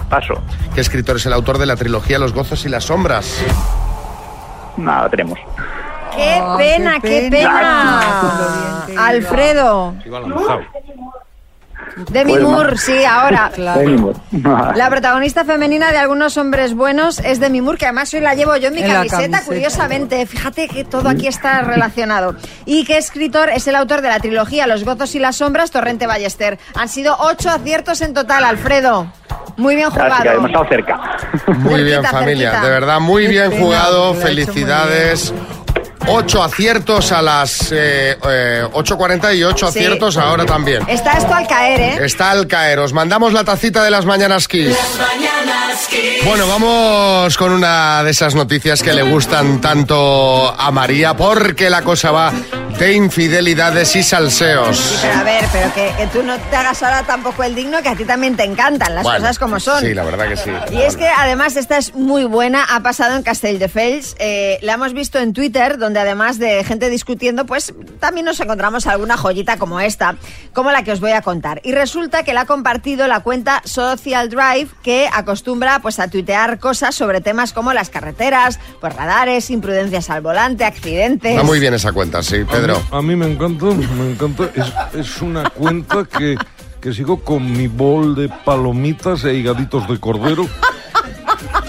[0.10, 0.36] Paso.
[0.76, 3.40] ¿Qué escritor es el autor de la trilogía Los gozos y las sombras?
[4.78, 5.40] Nada, tenemos.
[6.16, 8.84] ¡Qué Oh, pena, qué qué pena.
[8.86, 9.08] pena!
[9.08, 9.96] Alfredo.
[12.10, 13.52] Demi Pues, Moore, sí, ahora.
[13.78, 14.18] Demi Moore.
[14.76, 18.56] La protagonista femenina de algunos hombres buenos es Demi Moore, que además hoy la llevo
[18.58, 19.46] yo en mi En camiseta, camiseta.
[19.46, 20.26] curiosamente.
[20.26, 22.36] Fíjate que todo aquí está relacionado.
[22.66, 26.08] ¿Y qué escritor es el autor de la trilogía Los gozos y las sombras, Torrente
[26.08, 26.60] Ballester?
[26.76, 29.12] Han sido ocho aciertos en total, Alfredo.
[29.58, 30.32] Muy bien que jugado.
[30.32, 31.18] hemos estado cerca.
[31.60, 32.50] Muy bien, familia.
[32.52, 32.66] cerquita.
[32.66, 34.14] De verdad, muy Qué bien pena, jugado.
[34.16, 35.34] Felicidades.
[36.08, 39.80] Ocho aciertos a las eh, eh, 8.40 y ocho Sí.
[39.80, 40.84] aciertos ahora también.
[40.88, 42.06] Está esto al caer, ¿eh?
[42.06, 42.80] Está al caer.
[42.80, 44.70] Os mandamos la tacita de las mañanas Kiss.
[44.70, 46.26] Las mañanas Kiss.
[46.26, 51.82] Bueno, vamos con una de esas noticias que le gustan tanto a María, porque la
[51.84, 52.34] cosa va
[52.80, 55.00] de infidelidades y salseos.
[55.02, 57.90] Pero a ver, pero que, que tú no te hagas ahora tampoco el digno, que
[57.90, 59.80] a ti también te encantan las Bueno, cosas como son.
[59.82, 60.52] Sí, la verdad que sí.
[60.72, 64.94] Y es que además esta es muy buena, ha pasado en Castelldefels, eh, la hemos
[64.94, 69.80] visto en Twitter, donde además de gente discutiendo, pues también nos encontramos alguna joyita como
[69.80, 70.16] esta,
[70.54, 71.62] como la que os voy a contar.
[71.64, 76.60] Y resulta que la ha compartido la cuenta Social Drive, que acostumbra pues a tuitear
[76.60, 81.38] cosas sobre temas como las carreteras, pues radares, imprudencias al volante, accidentes.
[81.38, 82.82] Va muy bien esa cuenta, sí, Pedro.
[82.92, 84.50] A mí me encanta, me encanta.
[84.56, 86.36] Es, es una cuenta que,
[86.82, 90.48] que sigo con mi bol de palomitas e higaditos de cordero.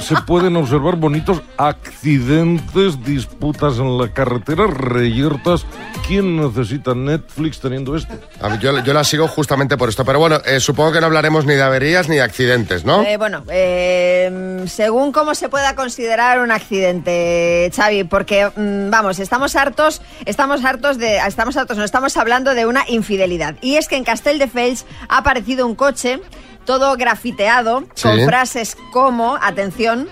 [0.01, 5.65] Se pueden observar bonitos accidentes, disputas en la carretera, reyertas.
[6.07, 8.13] ¿Quién necesita Netflix teniendo esto?
[8.43, 10.05] A mí- Yo, yo la sigo justamente por esto.
[10.05, 13.03] Pero bueno, eh, supongo que no hablaremos ni de averías ni de accidentes, ¿no?
[13.03, 19.57] Eh, bueno, eh, según cómo se pueda considerar un accidente, Xavi, porque mm, vamos, estamos
[19.57, 23.55] hartos, estamos hartos de, estamos hartos, no estamos hablando de una infidelidad.
[23.63, 26.21] Y es que en Castelldefels ha aparecido un coche
[26.65, 28.09] todo grafiteado Sí.
[28.09, 30.09] con frases como, atención,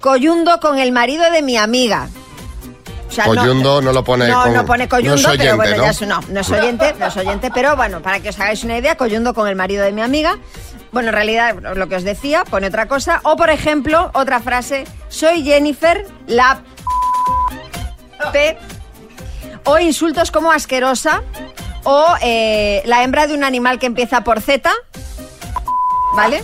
[0.00, 2.08] coyundo con el marido de mi amiga.
[3.08, 5.44] O sea, no- Coyundo no lo pone no, con- no pone coyundo, no es oyente,
[5.44, 5.82] pero bueno, ¿no?
[5.84, 8.64] ya es, no, no es oyente, no es oyente, pero bueno, para que os hagáis
[8.64, 10.38] una idea, coyundo con el marido de mi amiga.
[10.92, 13.20] Bueno, en realidad, lo que os decía, pone otra cosa.
[13.24, 16.62] O, por ejemplo, otra frase, soy Jennifer, la
[18.32, 18.56] P.
[19.64, 21.22] O insultos como asquerosa.
[21.84, 24.70] O eh, la hembra de un animal que empieza por Z.
[26.14, 26.42] ¿Vale?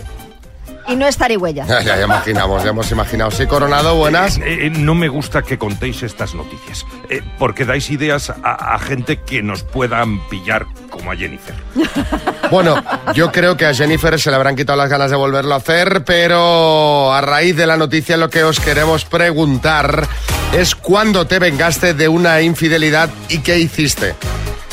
[0.87, 1.67] Y no es zarigüeya.
[1.67, 3.29] Ya, ya, ya imaginamos, ya hemos imaginado.
[3.29, 4.37] Sí, Coronado, buenas.
[4.39, 8.79] Eh, eh, no me gusta que contéis estas noticias, eh, porque dais ideas a, a
[8.79, 11.55] gente que nos puedan pillar, como a Jennifer.
[12.49, 15.57] Bueno, yo creo que a Jennifer se le habrán quitado las ganas de volverlo a
[15.57, 20.07] hacer, pero a raíz de la noticia lo que os queremos preguntar
[20.51, 24.15] es cuándo te vengaste de una infidelidad y qué hiciste.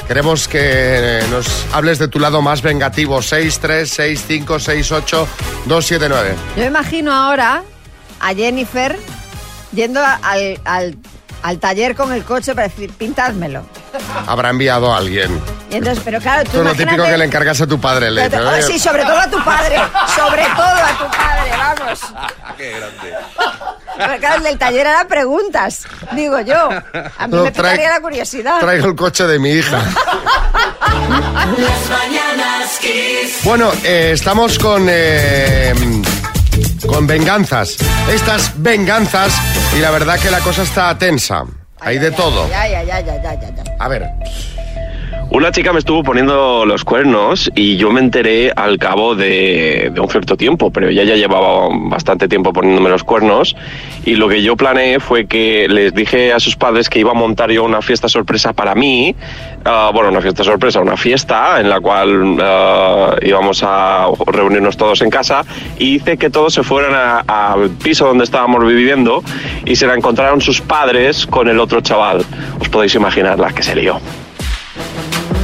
[0.08, 3.20] Queremos que nos hables de tu lado más vengativo.
[3.22, 5.28] 6, 3, 6, 5, 6, 8,
[5.66, 6.34] 2, 7, 9.
[6.56, 7.64] Yo imagino ahora
[8.20, 8.96] a Jennifer
[9.72, 10.96] yendo al, al-
[11.46, 13.64] al taller con el coche para decir, pintádmelo.
[14.26, 15.40] habrá enviado a alguien.
[15.70, 18.10] Y entonces, pero claro, tú Esto es lo típico que le encargas a tu padre.
[18.10, 19.76] Le dices, oh, "Oye, sí, sobre todo a tu padre.
[20.16, 22.00] Sobre todo a tu padre, vamos.
[22.56, 23.14] Qué grande.
[23.96, 26.68] Pero claro, el del taller era preguntas, digo yo.
[27.18, 28.58] A mí No, me trae- picaría la curiosidad.
[28.60, 29.78] Traigo el coche de mi hija.
[29.80, 33.40] Las mañanas Kiss.
[33.44, 35.72] Bueno, eh, estamos con, eh,
[36.86, 37.76] con venganzas.
[38.10, 39.34] Estas venganzas,
[39.76, 41.44] y la verdad que la cosa está tensa.
[41.80, 42.48] Hay de todo.
[43.78, 44.10] A ver,
[45.28, 50.08] Una chica me estuvo poniendo los cuernos y yo me enteré al cabo de, un
[50.08, 53.56] cierto tiempo, pero ella ya llevaba bastante tiempo poniéndome los cuernos
[54.04, 57.14] y lo que yo planeé fue que les dije a sus padres que iba a
[57.14, 59.16] montar yo una fiesta sorpresa para mí,
[59.64, 65.02] ah, bueno, una fiesta sorpresa, una fiesta en la cual ah, íbamos a reunirnos todos
[65.02, 65.44] en casa
[65.76, 69.24] y hice que todos se fueran al piso donde estábamos viviendo
[69.64, 72.24] y se la encontraron sus padres con el otro chaval.
[72.60, 74.00] Os podéis imaginar la que se lió.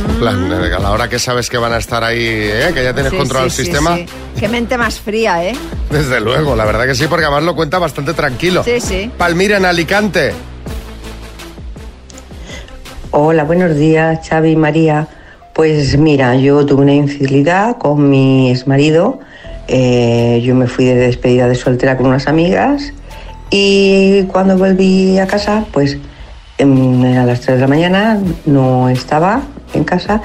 [0.07, 2.71] A la hora que sabes que van a estar ahí, ¿eh?
[2.75, 4.07] que ya tienes Sí, controlado sí, el sí, sistema, sí.
[4.39, 5.55] Qué mente más fría, ¿eh?
[5.91, 8.63] desde luego, la verdad que sí, porque además lo cuenta bastante tranquilo.
[8.65, 9.11] Sí, sí.
[9.17, 10.33] Palmira en Alicante.
[13.11, 15.09] Hola, buenos días, Xavi y María.
[15.55, 19.21] Pues mira, yo tuve una infidelidad con mi exmarido.
[19.69, 22.93] Eh, yo me fui de despedida de soltera con unas amigas
[23.51, 25.99] y cuando volví a casa, pues
[26.59, 29.43] em, a las 3 de la mañana no estaba
[29.75, 30.23] en casa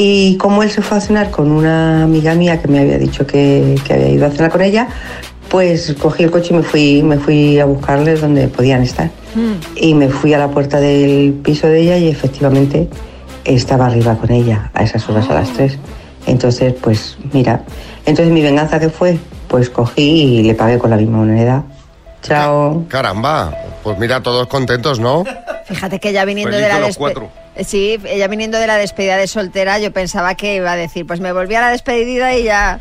[0.00, 3.26] y como él se fue a cenar con una amiga mía que me había dicho
[3.26, 4.86] que, que había ido a cenar con ella,
[5.48, 9.10] pues cogí el coche y me fui, me fui a buscarles donde podían estar.
[9.74, 12.88] Y me fui a la puerta del piso de ella y efectivamente
[13.44, 15.78] estaba arriba con ella a esas horas a las 3.
[16.26, 17.62] Entonces, pues mira,
[18.06, 21.64] entonces mi venganza que fue, pues cogí y le pagué con la misma moneda.
[22.22, 22.84] Chao.
[22.88, 23.52] Caramba,
[23.82, 25.24] pues mira, todos contentos, ¿no?
[25.68, 27.30] Fíjate que ella viniendo Feliz de la los despe- cuatro.
[27.54, 31.06] Eh, Sí, ella viniendo de la despedida de soltera, yo pensaba que iba a decir,
[31.06, 32.80] pues me volví a la despedida y ya.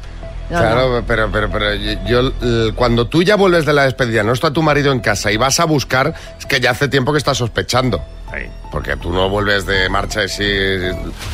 [0.50, 1.06] No, claro, no.
[1.06, 2.32] pero, pero, pero yo,
[2.76, 5.60] cuando tú ya vuelves de la despedida, no está tu marido en casa y vas
[5.60, 8.02] a buscar, es que ya hace tiempo que estás sospechando.
[8.72, 10.44] Porque tú no vuelves de marcha y si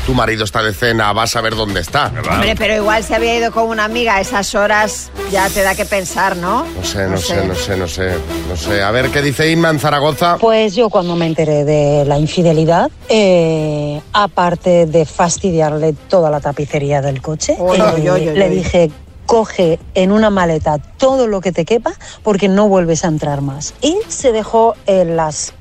[0.06, 2.12] tu marido está de cena, vas a ver dónde está.
[2.32, 5.75] Hombre, pero igual se había ido con una amiga a esas horas, ya te da
[5.75, 6.65] que pensar, ¿no?
[6.65, 8.15] No sé, no, sé, no sé, no sé,
[8.47, 8.84] no sé.
[8.84, 10.38] A ver qué dice Inma en Zaragoza.
[10.39, 17.01] Pues yo cuando me enteré de la infidelidad, eh, aparte de fastidiarle toda la tapicería
[17.01, 18.91] del coche, Oy, eh, le dije,
[19.25, 23.73] coge en una maleta todo lo que te quepa porque no vuelves a entrar más.
[23.82, 25.53] Y se dejó eh, las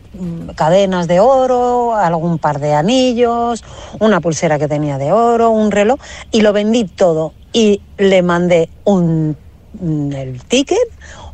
[0.56, 3.64] cadenas de oro, algún par de anillos,
[3.98, 5.98] una pulsera que tenía de oro, un reloj,
[6.30, 7.32] y lo vendí todo.
[7.52, 9.36] Y le mandé un,
[9.80, 10.78] mm, el ticket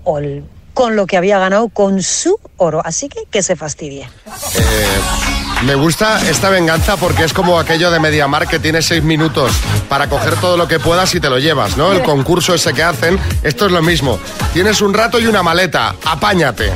[0.04, 2.80] o el- con lo que había ganado con su oro.
[2.84, 4.04] Así que que se fastidie.
[4.04, 9.52] Eh, me gusta esta venganza porque es como aquello de Mediamar que tiene seis minutos
[9.88, 11.92] para coger todo lo que puedas y te lo llevas, ¿no?
[11.92, 14.18] El concurso ese que hacen, esto es lo mismo.
[14.52, 16.70] Tienes un rato y una maleta, apáñate.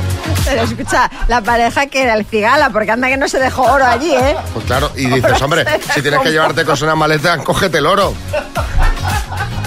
[0.45, 3.85] Pero escucha, la pareja que era el cigala, porque anda que no se dejó oro
[3.85, 4.35] allí, ¿eh?
[4.53, 8.13] Pues claro, y dices, hombre, si tienes que llevarte con una maleta, cógete el oro.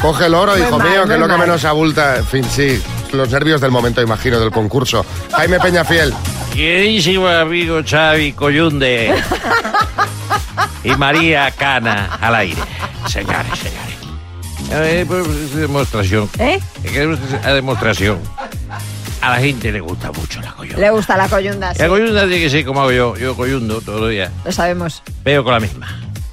[0.02, 2.16] Coge el oro, Muy hijo mal, mío, que es lo que menos abulta.
[2.16, 5.06] En fin, sí, los nervios del momento, imagino, del concurso.
[5.32, 6.14] Jaime Peñafiel.
[6.56, 9.14] Queridísimo amigo Xavi Coyunde
[10.82, 12.62] y María Cana al aire.
[13.06, 13.96] Señores, señores.
[14.72, 16.30] Eh, pues, es demostración.
[16.38, 16.58] ¿Eh?
[16.82, 18.18] Es una demostración.
[19.20, 20.80] A la gente le gusta mucho la coyunda.
[20.80, 21.82] Le gusta la coyunda, sí.
[21.82, 23.16] La coyunda tiene que ser como hago yo.
[23.16, 24.32] Yo coyundo todos los días.
[24.42, 25.02] Lo sabemos.
[25.24, 25.86] Veo con la misma.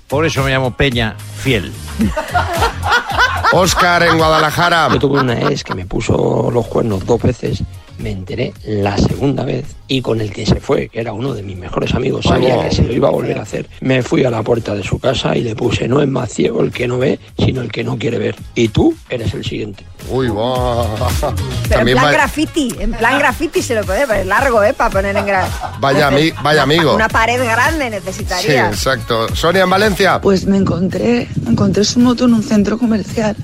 [0.07, 1.73] Por eso me llamo Peña Fiel.
[3.51, 4.87] Oscar en Guadalajara.
[4.93, 7.61] Yo tuve una ex que me puso los cuernos dos veces.
[7.99, 11.43] Me enteré la segunda vez y con el que se fue, que era uno de
[11.43, 13.69] mis mejores amigos, sabía que se lo iba a volver a hacer.
[13.81, 16.61] Me fui a la puerta de su casa y le puse, no es más ciego
[16.61, 18.35] el que no ve, sino el que no quiere ver.
[18.55, 19.85] Y tú eres el siguiente.
[20.09, 20.87] Uy, va.
[21.19, 21.33] Pero
[21.69, 24.73] También en plan va- graffiti, en plan graffiti se lo puede poner largo, ¿eh?
[24.73, 25.47] Para poner en gra...
[25.79, 26.95] Vaya, ami- vaya amigo.
[26.95, 28.67] Una pared grande Sí, necesitaría.
[28.69, 29.33] exacto.
[29.35, 30.19] Sonia en Valencia.
[30.19, 33.35] Pues me encontré, encontré su moto en un centro comercial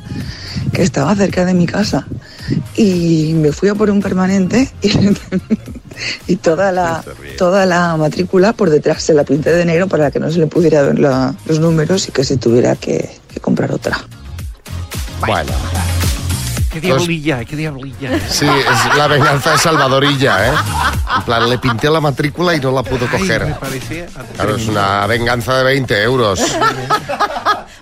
[0.74, 2.08] que estaba cerca de mi casa
[2.76, 4.92] y me fui a por un permanente y,
[6.28, 7.04] y toda la
[7.38, 10.48] toda la matrícula por detrás se la pinté de negro para que no se le
[10.48, 14.00] pudiera ver la- los números y que se tuviera que, que comprar otra.
[15.26, 15.52] Bueno.
[16.72, 18.12] Qué diablilla, qué diablilla.
[18.30, 20.54] Sí, es la venganza de Salvadorilla, ¿eh?
[21.18, 23.56] En plan, le pinté la matrícula y no la pudo coger.
[24.36, 26.40] Claro, es una venganza de 20 euros.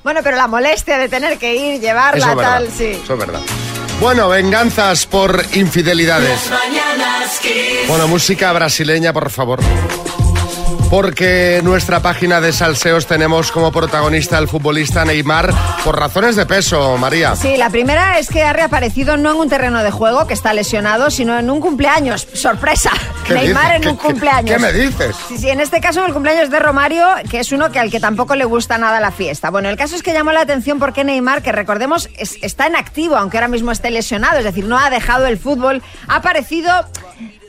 [0.06, 2.51] Bueno, pero la molestia de tener que ir, llevarla, Eso es verdad.
[2.60, 2.97] tal, sí.
[3.03, 3.41] Eso es verdad.
[3.99, 6.51] Bueno, venganzas por infidelidades.
[7.88, 9.60] Bueno, música brasileña, por favor.
[10.89, 16.45] Porque en nuestra página de salseos tenemos como protagonista al futbolista Neymar por razones de
[16.45, 17.36] peso, María.
[17.36, 20.54] Sí, la primera es que ha reaparecido no en un terreno de juego, que está
[20.54, 22.26] lesionado, sino en un cumpleaños.
[22.34, 22.91] ¡Sorpresa!
[23.26, 24.56] ¿Qué Neymar en ¿Qué- un cumpleaños.
[24.56, 25.15] qué me dices?
[25.28, 28.00] Sí, sí, en este caso el cumpleaños de Romario, que es uno que al que
[28.00, 29.50] tampoco le gusta nada la fiesta.
[29.50, 32.78] Bueno, el caso es que llamó la atención porque Neymar, que recordemos es- está en
[32.78, 36.71] activo, aunque ahora mismo esté lesionado, es decir, no ha dejado el fútbol, ha parecido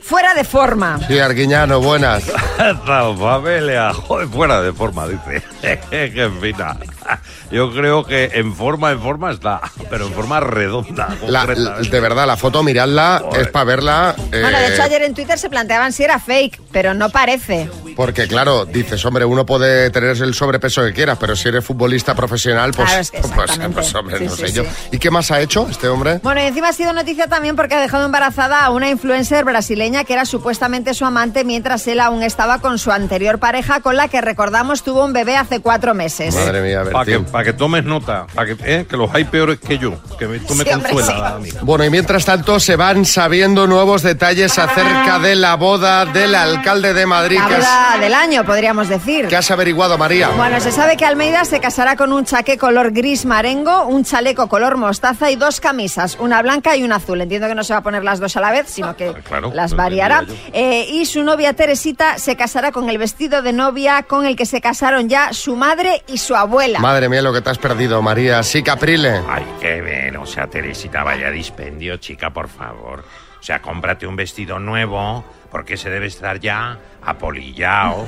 [0.01, 0.99] fuera de forma.
[1.07, 2.27] Sí, Arguiñano, buenas.
[2.57, 5.43] Esta familia, joder, fuera de forma, dice.
[5.89, 6.77] Qué fina.
[7.51, 11.09] Yo creo que en forma, en forma está, pero en forma redonda.
[11.27, 14.15] La- de verdad, la foto, miradla, es para verla.
[14.31, 17.69] eh, Bueno, de hecho ayer en Twitter se planteaban si era fake, pero no parece.
[17.95, 22.15] Porque claro, dices, hombre, uno puede tener el sobrepeso que quieras, pero si eres futbolista
[22.15, 23.73] profesional, pues, Claro, es que pues, exactamente.
[23.73, 24.53] pues, hombre, Sí, no sí, sé sí.
[24.53, 24.63] yo.
[24.91, 26.19] ¿Y qué más ha hecho este hombre?
[26.23, 30.03] Bueno, y encima ha sido noticia también porque ha dejado embarazada a una influencer brasileña
[30.03, 34.07] que era supuestamente su amante mientras él aún estaba con su anterior pareja, con la
[34.07, 36.35] que recordamos tuvo un bebé hace cuatro meses.
[36.35, 37.31] Madre mía, Para que, Bertín.
[37.31, 40.39] pa' que tomes nota, para que, eh, que los hay peores que yo, que me-
[40.39, 41.51] tú me Sí, hombre, consuelas sí.
[41.61, 46.93] Bueno, y mientras tanto se van sabiendo nuevos detalles acerca de la boda del alcalde
[46.93, 47.37] de Madrid.
[47.39, 49.27] La ¿Qué has, boda del año, podríamos decir.
[49.27, 50.29] qué has averiguado, María?
[50.29, 54.47] Bueno, se sabe que Almeida se casará con un chaqué color gris marengo, un chaleco
[54.47, 57.21] color mostaza y dos camisas, una blanca y una azul.
[57.21, 59.51] Entiendo que no se va a poner las dos a la vez, sino que claro,
[59.53, 60.25] las variará.
[60.53, 64.45] Eh, y su novia Teresita se casará con el vestido de novia con el que
[64.45, 66.79] se casaron ya su madre y su abuela.
[66.89, 68.41] Madre mía, lo que te has perdido, María.
[68.41, 69.21] Sí, Caprile.
[69.29, 70.17] Ay, qué bien.
[70.17, 73.05] O sea, Teresita, vaya dispendio, chica, por favor.
[73.39, 78.07] O sea, cómprate un vestido nuevo, porque se debe estar ya apolillado.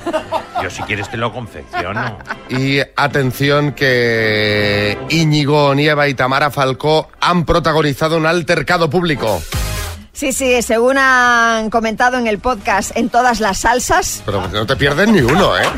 [0.64, 2.18] Yo, si quieres, te lo confecciono.
[2.50, 9.44] Y atención que Íñigo Nieva y Tamara Falcó han protagonizado un altercado público.
[10.14, 14.22] Sí, sí, según han comentado en el podcast en todas las salsas.
[14.26, 15.64] Pero no te pierdes ni uno, ¿eh?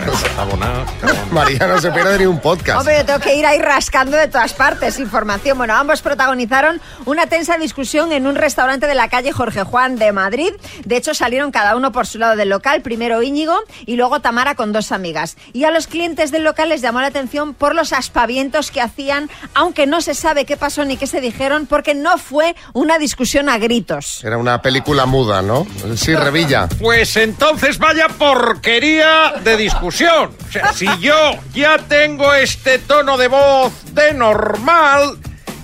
[1.32, 2.80] María no se pierde ni un podcast.
[2.80, 5.58] Hombre, yo tengo que ir ahí rascando de todas partes información.
[5.58, 10.12] Bueno, ambos protagonizaron una tensa discusión en un restaurante de la calle Jorge Juan de
[10.12, 10.52] Madrid.
[10.84, 14.56] De hecho, salieron cada uno por su lado del local, primero Íñigo y luego Tamara
[14.56, 15.38] con dos amigas.
[15.54, 19.30] Y a los clientes del local les llamó la atención por los aspavientos que hacían,
[19.54, 23.48] aunque no se sabe qué pasó ni qué se dijeron, porque no fue una discusión
[23.48, 24.23] a gritos.
[24.24, 25.68] Era una película muda, ¿no?
[25.98, 26.70] Sí, Revilla.
[26.80, 30.32] Pues entonces vaya porquería de discusión.
[30.48, 35.20] O sea, si yo ya tengo este tono de voz de normal,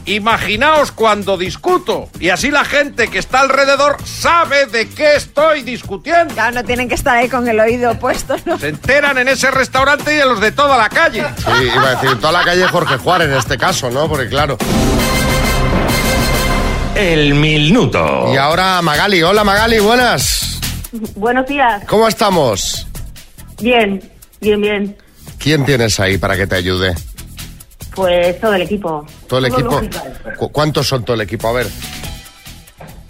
[0.05, 2.09] imaginaos cuando discuto.
[2.19, 6.33] Y así la gente que está alrededor sabe de qué estoy discutiendo.
[6.33, 8.59] Claro, no tienen que estar ahí con el oído puesto, ¿no?
[8.59, 11.23] Se enteran en ese restaurante y en los de toda la calle.
[11.37, 14.09] Sí, iba a decir, toda la calle Jorge Juárez en este caso, ¿no?
[14.09, 14.57] Porque claro.
[16.99, 18.29] El minuto.
[18.33, 19.23] Y ahora Magali.
[19.23, 20.59] Hola Magali, buenas.
[21.15, 21.83] Buenos días.
[21.87, 22.85] ¿Cómo estamos?
[23.61, 24.01] Bien,
[24.41, 24.97] bien, bien.
[25.37, 26.93] ¿Quién tienes ahí para que te ayude?
[27.95, 29.05] Pues todo el equipo.
[29.27, 29.69] ¿Todo el equipo?
[29.81, 29.99] lógico.
[30.37, 31.47] ¿Cu- ¿Cuántos son todo el equipo?
[31.47, 31.67] A ver.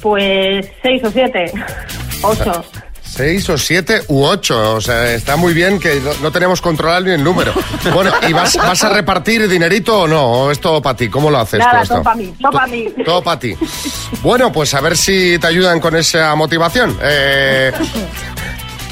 [0.02, 1.52] Pues seis o siete.
[2.22, 2.64] Ocho.
[3.10, 4.76] ¿Seis o siete u ocho?
[4.76, 7.54] O sea, está muy bien que no, no tenemos controlado ni el número.
[7.94, 10.26] Bueno, ¿y vas, vas a repartir dinerito o no?
[10.26, 11.10] ¿O es todo para ti?
[11.10, 12.94] ¿Cómo lo haces Nada, todo para mí, todo para mí.
[13.04, 13.56] Todo para ti.
[14.22, 16.98] Bueno, pues a ver si te ayudan con esa motivación.
[17.02, 17.72] Eh,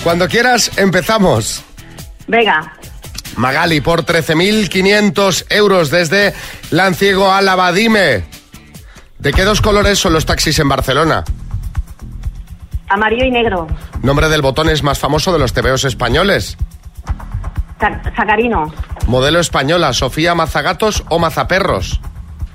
[0.03, 1.63] cuando quieras, empezamos.
[2.27, 2.73] Venga,
[3.35, 6.33] Magali, por 13.500 euros desde
[6.71, 8.23] Lanciego a Lavadime.
[9.19, 11.23] ¿De qué dos colores son los taxis en Barcelona?
[12.89, 13.67] Amarillo y negro.
[14.01, 16.57] Nombre del botón es más famoso de los tebeos españoles.
[17.79, 18.71] Sa- Sacarino,
[19.07, 22.01] Modelo española, Sofía Mazagatos o Mazaperros.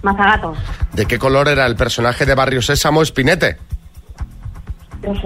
[0.03, 0.55] mazagato,
[0.93, 3.59] ¿De qué color era el personaje de Barrio Sésamo Espinete?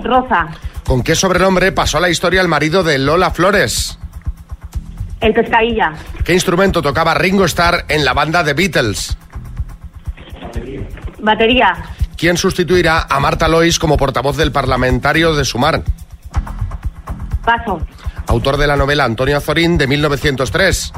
[0.03, 0.49] rosa,
[0.87, 3.99] ¿Con qué sobrenombre pasó a la historia el marido de Lola Flores?
[5.21, 5.92] el pescadilla,
[6.25, 9.16] ¿Qué instrumento tocaba Ringo Starr en la banda The Beatles?
[11.21, 11.75] batería,
[12.16, 15.83] ¿Quién sustituirá a Marta Lois como portavoz del parlamentario de Sumar?
[17.44, 17.81] paso,
[18.29, 20.92] Autor de la novela Antonio Azorín de 1903.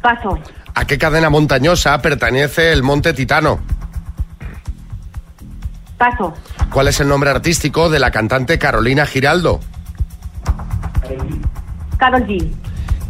[0.00, 0.38] paso,
[0.74, 3.58] ¿A qué cadena montañosa pertenece el Monte Titano?
[5.98, 6.32] paso,
[6.70, 9.60] ¿Cuál es el nombre artístico de la cantante Carolina Giraldo?
[11.98, 12.52] Carol G,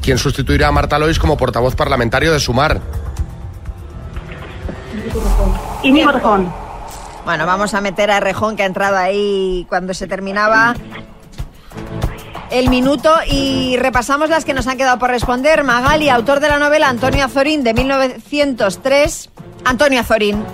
[0.03, 2.81] ¿Quién sustituirá a Marta Lois como portavoz parlamentario de Sumar?
[5.87, 6.53] Íñigo Rejón,
[7.25, 10.75] Bueno, vamos a meter a Rejón que ha entrado ahí cuando se terminaba
[12.51, 15.63] el minuto y repasamos las que nos han quedado por responder.
[15.63, 19.31] Magali, autor de la novela Antonio Azorín de 1903.
[19.65, 20.45] Antonio Azorín.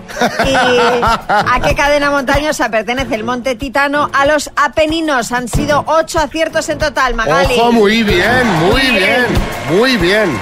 [0.46, 4.10] ¿Y a qué cadena montañosa pertenece el Monte Titano?
[4.12, 5.32] A los Apeninos.
[5.32, 7.54] Han sido ocho aciertos en total, Magali.
[7.58, 9.26] Ojo, muy bien, muy bien,
[9.70, 10.38] muy bien.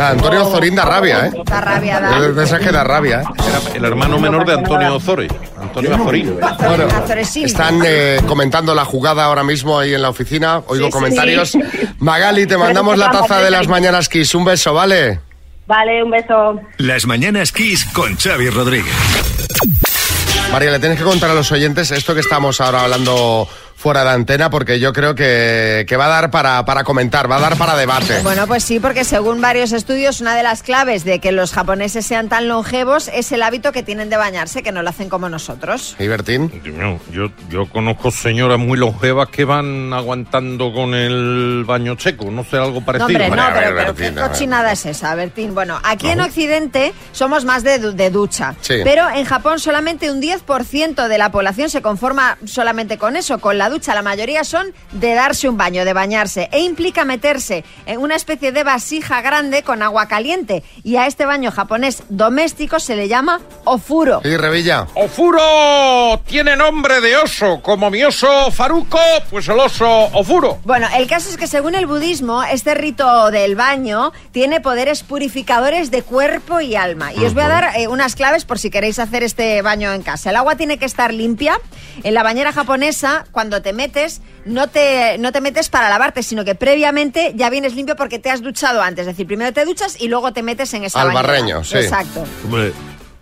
[0.00, 1.30] La Antonio Zorín da rabia, ¿eh?
[1.44, 2.42] Da rabia, da.
[2.42, 3.24] Esas que da rabia, ¿eh?
[3.46, 5.28] Era el hermano menor de Antonio Ozore,
[5.60, 6.38] Antonio Azorín.
[6.40, 6.86] Bueno,
[7.44, 10.62] están eh, comentando la jugada ahora mismo ahí en la oficina.
[10.68, 11.50] Oigo Sí, sí, comentarios.
[11.50, 11.60] sí.
[11.98, 14.34] Magali, te mandamos la taza de las mañanas Kiss.
[14.34, 15.20] Un beso, ¿vale?
[15.66, 16.58] Vale, un beso.
[16.78, 18.94] Las mañanas Kiss con Xavi Rodríguez.
[20.50, 23.46] María, le tienes que contar a los oyentes esto que estamos ahora hablando
[23.80, 27.36] fuera de antena, porque yo creo que, que va a dar para, para comentar, va
[27.36, 28.20] a dar para debate.
[28.30, 32.04] Bueno, pues sí, porque según varios estudios, una de las claves de que los japoneses
[32.06, 35.30] sean tan longevos es el hábito que tienen de bañarse, que no lo hacen como
[35.30, 35.96] nosotros.
[35.98, 36.52] ¿Y Bertín?
[37.10, 42.58] Yo, yo conozco señoras muy longevas que van aguantando con el baño seco, no sé,
[42.58, 43.06] algo No, parecido.
[43.06, 45.54] hombre, no, ver, pero, Bertín, qué cochinada es esa, Bertín.
[45.54, 48.74] Bueno, aquí en Occidente somos más de, de ducha, Sí.
[48.84, 53.56] pero en Japón solamente un 10% de la población se conforma solamente con eso, con
[53.56, 53.94] la ducha.
[53.94, 58.52] La mayoría son de darse un baño, de bañarse, e implica meterse en una especie
[58.52, 60.62] de vasija grande con agua caliente.
[60.82, 64.20] Y a este baño japonés doméstico se le llama ofuro.
[64.22, 64.86] Sí, Revilla.
[64.94, 66.20] ¡Ofuro!
[66.26, 68.98] Tiene nombre de oso, como mi oso Faruco,
[69.30, 70.58] pues el oso Ofuro.
[70.64, 75.90] Bueno, el caso es que según el budismo, este rito del baño tiene poderes purificadores
[75.90, 77.12] de cuerpo y alma.
[77.12, 80.02] Y os voy a dar eh, unas claves por si queréis hacer este baño en
[80.02, 80.30] casa.
[80.30, 81.58] El agua tiene que estar limpia.
[82.02, 86.44] En la bañera japonesa, cuando te metes, no te, no te metes para lavarte, sino
[86.44, 89.02] que previamente ya vienes limpio porque te has duchado antes.
[89.02, 91.26] Es decir, primero te duchas y luego te metes en esa Al bañera.
[91.26, 91.78] barreño, sí.
[91.78, 92.24] Exacto.
[92.44, 92.72] Hombre,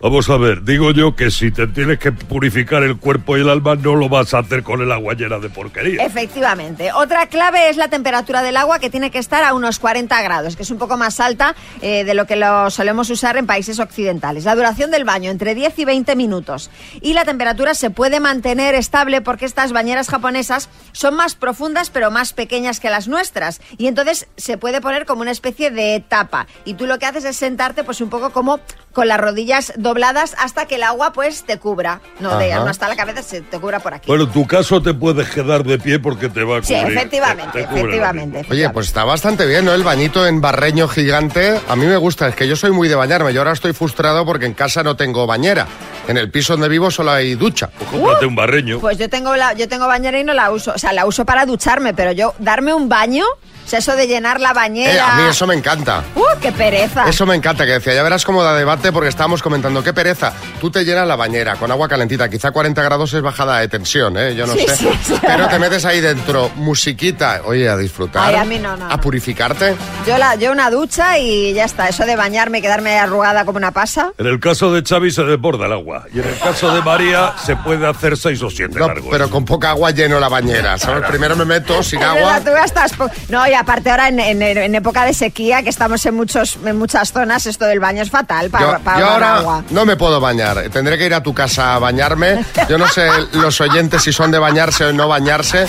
[0.01, 3.49] vamos a ver, digo yo que si te tienes que purificar el cuerpo y el
[3.49, 6.03] alma, no lo vas a hacer con el agua llena de porquería.
[6.03, 6.91] Efectivamente.
[6.93, 10.55] Otra clave es la temperatura del agua que tiene que estar a unos 40 grados,
[10.55, 13.79] que es un poco más alta eh, de lo que lo solemos usar en países
[13.79, 14.45] occidentales.
[14.45, 16.69] La duración del baño entre 10 y 20 minutos.
[17.01, 22.11] Y la temperatura se puede mantener estable porque estas bañeras japonesas son más profundas pero
[22.11, 23.61] más pequeñas que las nuestras.
[23.77, 26.47] Y entonces se puede poner como una especie de tapa.
[26.65, 28.59] Y tú lo que haces es sentarte pues un poco como
[28.99, 32.01] con las rodillas dobladas hasta que el agua pues te cubra.
[32.19, 34.07] No, de, no hasta la cabeza, se te cubra por aquí.
[34.07, 36.97] Bueno, en tu caso te puedes quedar de pie porque te va a Sí, cubrir.
[36.97, 38.45] efectivamente, Te- te cubre la efectivamente.
[38.51, 39.73] Oye, pues está bastante bien, ¿no?
[39.73, 41.61] El bañito en barreño gigante.
[41.69, 43.33] A mí me gusta, es que yo soy muy de bañarme.
[43.33, 45.65] Yo ahora estoy frustrado porque en casa no tengo bañera.
[46.09, 47.69] En el piso donde vivo solo hay ducha.
[47.89, 48.79] Cómprate un barreño.
[48.79, 50.73] Pues yo tengo la, yo tengo bañera y no la uso.
[50.75, 53.23] O sea, la uso para ducharme, pero yo darme un baño,
[53.69, 54.93] sea, eso de llenar la bañera.
[54.93, 56.03] Eh, a mí eso me encanta.
[56.15, 57.07] ¡Uh, qué pereza!
[57.07, 60.33] Eso me encanta, que decía, ya verás cómo da debate porque estábamos comentando, qué pereza,
[60.59, 64.17] tú te llenas la bañera con agua calentita, quizá 40 grados es bajada de tensión,
[64.17, 64.35] ¿eh?
[64.35, 65.13] yo no Sí, sé, sí, sí.
[65.21, 68.97] pero te metes ahí dentro, musiquita, oye, a disfrutar, Ay, a mí no, no, a
[68.99, 69.75] purificarte.
[70.07, 71.87] Yo, la, yo una ducha y ya está.
[71.89, 74.11] Eso de bañarme y quedarme arrugada como una pasa.
[74.17, 76.05] En el caso de Xavi se desborda el agua.
[76.13, 79.07] Y en el caso de María se puede hacer seis o siete No, largos.
[79.11, 81.03] pero con poca agua lleno la bañera, ¿sabes?
[81.07, 82.39] Primero me meto sin agua.
[82.39, 82.93] tú gastas
[83.29, 87.11] No, aparte ahora en, en- en época de sequía, que estamos en, muchos, en muchas
[87.11, 89.63] zonas, esto del baño es fatal para, Yo, para yo ahorrar ahora agua.
[89.69, 90.69] no me puedo bañar.
[90.69, 92.43] Tendré que ir a tu casa a bañarme.
[92.69, 95.65] Yo no sé los oyentes si son de bañarse o no bañarse.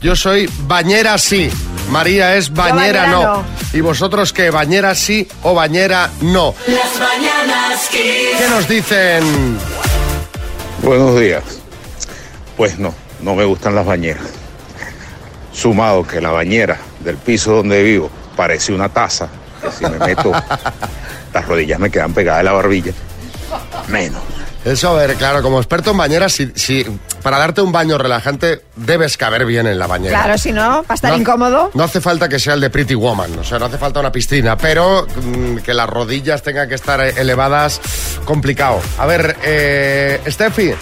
[0.00, 1.50] Yo soy bañera sí.
[1.90, 3.22] María es bañera, bañera no.
[3.38, 3.44] no.
[3.72, 4.50] ¿Y vosotros qué?
[4.50, 6.54] ¿Bañera sí o bañera no?
[6.66, 8.38] Las mañanas Kiss.
[8.38, 9.58] ¿Qué nos dicen?
[10.82, 11.42] Buenos días.
[12.56, 14.24] Pues no, no me gustan las bañeras.
[15.52, 19.28] Sumado que la bañera del piso donde vivo parece una taza,
[19.62, 20.32] que si me meto,
[21.34, 22.92] las rodillas me quedan pegadas de la barbilla.
[23.88, 24.20] Menos.
[24.64, 26.86] Eso, a ver, claro, como experto en bañeras, si, si
[27.22, 30.22] para darte un baño relajante debes caber bien en la bañera.
[30.22, 31.18] Claro, si no, para estar No.
[31.18, 31.70] incómodo.
[31.74, 34.10] No hace falta que sea el de Pretty Woman, o sea, no hace falta una
[34.10, 37.78] piscina, pero mm, que las rodillas tengan que estar eh, elevadas,
[38.24, 38.80] complicado.
[38.98, 40.72] A ver, eh, Steffi,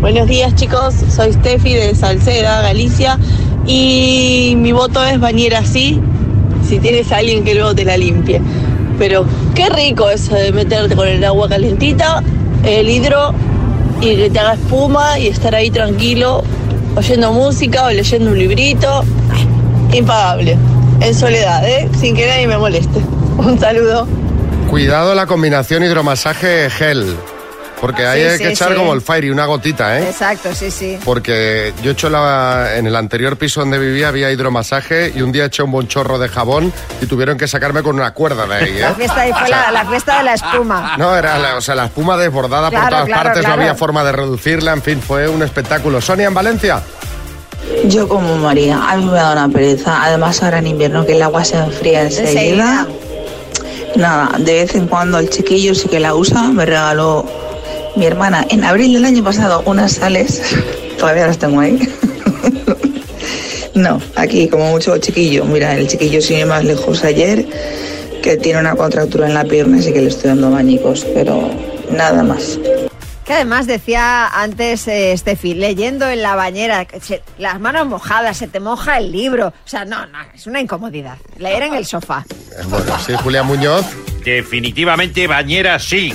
[0.00, 3.18] Buenos días chicos, soy Steffi de Salceda, Galicia
[3.66, 6.00] y mi voto es bañera sí,
[6.68, 8.40] si tienes a alguien que luego te la limpie.
[8.98, 12.22] Pero qué rico eso de meterte con el agua calentita,
[12.64, 13.32] el hidro
[14.00, 16.42] y que te haga espuma y estar ahí tranquilo
[16.96, 19.04] oyendo música o leyendo un librito.
[19.92, 20.56] Impagable,
[21.00, 21.88] en soledad, ¿eh?
[21.98, 23.00] sin que nadie me moleste.
[23.38, 24.06] Un saludo.
[24.70, 27.16] cuidado la combinación hidromasaje-gel,
[27.82, 28.74] porque ahí Sí, hay sí, que echar sí.
[28.76, 30.04] como el fire y una gotita, ¿eh?
[30.08, 30.98] Exacto, sí, sí.
[31.04, 35.32] Porque yo he hecho la, en el anterior piso donde vivía había hidromasaje y un
[35.32, 38.54] día eché un buen chorro de jabón y tuvieron que sacarme con una cuerda de
[38.54, 38.80] ahí, ¿eh?
[38.82, 40.96] La fiesta ahí fue la, la fiesta de la espuma.
[40.96, 43.56] No, era la, o sea, la espuma desbordada por todas claro, partes, claro.
[43.56, 46.00] no había forma de reducirla, en fin, fue un espectáculo.
[46.00, 46.80] Sonia, en Valencia.
[47.86, 50.04] Yo como María, a mí me da una pereza.
[50.04, 52.02] Además ahora en invierno que el agua se enfría.
[52.02, 52.86] Enseguida.
[53.96, 56.42] nada, de vez en cuando el chiquillo sí que la usa.
[56.44, 57.26] Me regaló
[57.96, 60.42] mi hermana en abril del año pasado unas sales.
[60.98, 61.78] Todavía las tengo ahí.
[63.74, 65.44] no, aquí como mucho chiquillo.
[65.44, 67.46] Mira, el chiquillo sigue más lejos ayer,
[68.22, 71.50] que tiene una contractura en la pierna, así que le estoy dando bañicos, pero
[71.90, 72.58] nada más.
[73.24, 78.36] Que además decía antes eh, Steffi, leyendo en la bañera, que se- las manos mojadas,
[78.36, 79.48] se te moja el libro.
[79.48, 81.16] O sea, no, no, es una incomodidad.
[81.38, 82.24] Leer en el sofá.
[82.68, 83.86] Bueno, sí, Julián Muñoz.
[84.24, 86.12] Definitivamente bañera sí,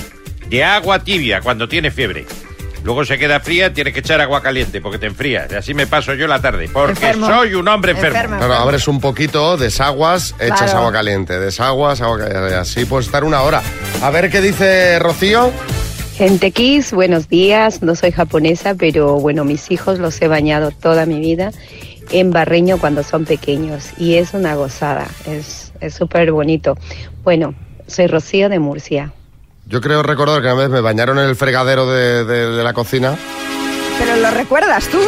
[0.48, 2.26] de agua tibia cuando tiene fiebre.
[2.84, 5.50] Luego se queda fría, tienes que echar agua caliente porque te enfrías.
[5.50, 7.26] Y así me paso yo la tarde, porque Enfermo.
[7.26, 8.38] soy un hombre enfermo.
[8.38, 10.78] Claro, abres un poquito, desaguas, echas Claro.
[10.78, 12.54] agua caliente, desaguas, agua caliente.
[12.54, 13.62] Así puedes estar una hora.
[14.00, 15.50] A ver qué dice Rocío.
[16.16, 17.82] Gente Kiss, buenos días.
[17.82, 21.50] No soy japonesa, pero bueno, mis hijos los he bañado toda mi vida
[22.10, 26.76] en barreño cuando son pequeños y es una gozada, es es súper bonito.
[27.22, 27.54] Bueno,
[27.86, 29.12] soy Rocío de Murcia.
[29.68, 32.72] Yo creo recordar que una vez me bañaron en el fregadero de, de- de la
[32.72, 33.16] cocina.
[33.98, 34.98] Pero lo recuerdas tú.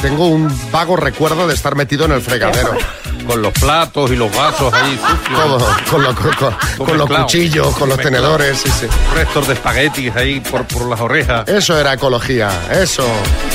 [0.00, 2.72] Tengo un vago recuerdo de estar metido en el fregadero.
[3.28, 5.38] Con los platos y los vasos ahí sucios.
[5.38, 5.58] Todo,
[5.90, 8.86] con, lo- con- con- con los cuchillos, con los tenedores, sí, sí.
[9.14, 11.46] Restos de espaguetis ahí por, por las orejas.
[11.46, 13.04] Eso era ecología, eso.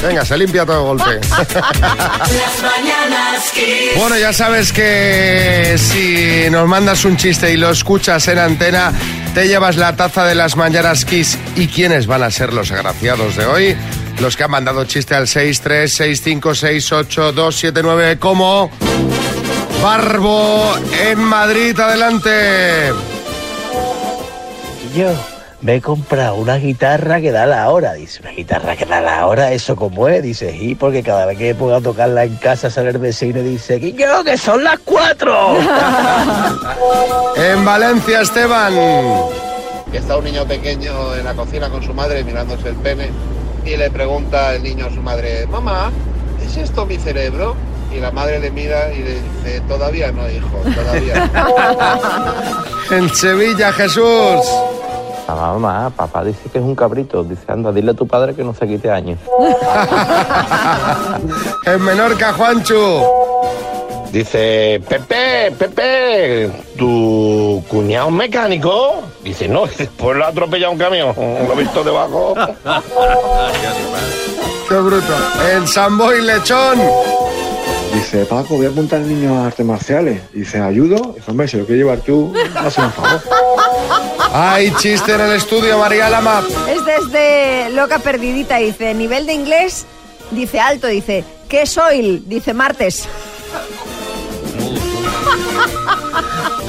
[0.04, 1.28] Venga, se limpia todo de golpe.
[1.42, 3.98] Las mañanas Kiss.
[3.98, 8.92] Bueno, ya sabes que si nos mandas un chiste y lo escuchas en antena,
[9.34, 11.36] te llevas la taza de las mañanas Kiss.
[11.56, 13.76] ¿Y quiénes van a ser los agraciados de hoy?
[14.20, 18.70] Los que han mandado chiste al 636568279 como
[19.82, 21.78] Barbo en Madrid.
[21.80, 22.92] Adelante.
[24.96, 25.12] Yo
[25.62, 27.94] me he comprado una guitarra que da la hora.
[27.94, 30.22] Dice, una guitarra que da la hora, ¿eso cómo es?
[30.22, 33.40] Dice, y porque cada vez que me pongo a tocarla en casa sale el vecino
[33.40, 35.58] y dice, Guillo, que son las cuatro.
[37.36, 38.74] En Valencia, Esteban.
[39.92, 43.10] que está un niño pequeño en la cocina con su madre mirándose el pene
[43.66, 45.92] y le pregunta el niño a su madre, mamá,
[46.44, 47.56] ¿es esto mi cerebro?
[47.96, 51.54] Y la madre le mira y le dice, todavía no, hijo, todavía no.
[52.96, 54.42] En Sevilla, Jesús.
[55.28, 57.24] Mamá, mamá, papá dice que es un cabrito.
[57.24, 59.20] Dice, anda, dile a tu padre que no se quite años.
[61.66, 63.23] En Menorca, Juanchu.
[64.14, 66.48] Dice, Pepe, Pepe,
[66.78, 69.02] ¿tu cuñado mecánico?
[69.24, 69.64] Dice, no,
[69.98, 72.36] pues lo ha atropellado un camión, lo he visto debajo.
[74.70, 75.16] Qué bruto.
[75.52, 76.80] En San Boy, Lechón.
[77.92, 80.22] Dice, Paco, voy a apuntar al niño a artes marciales.
[80.32, 81.16] Dice, ¿ayudo?
[81.16, 83.20] Dice, hombre, si lo quieres llevar tú, hazme un favor.
[84.32, 86.44] Hay chiste en el estudio, María Lama.
[86.70, 89.88] Es desde Loca Perdidita, dice, nivel de inglés,
[90.30, 92.22] dice alto, dice, ¿qué soy?
[92.28, 93.08] Dice martes.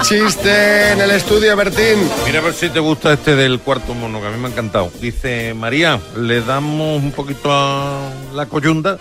[0.02, 2.10] Chiste en el estudio, Bertín.
[2.26, 4.50] Mira a ver si te gusta este del cuarto mono, que a mí me ha
[4.50, 4.90] encantado.
[5.00, 8.98] Dice, María, le damos un poquito a la coyunda.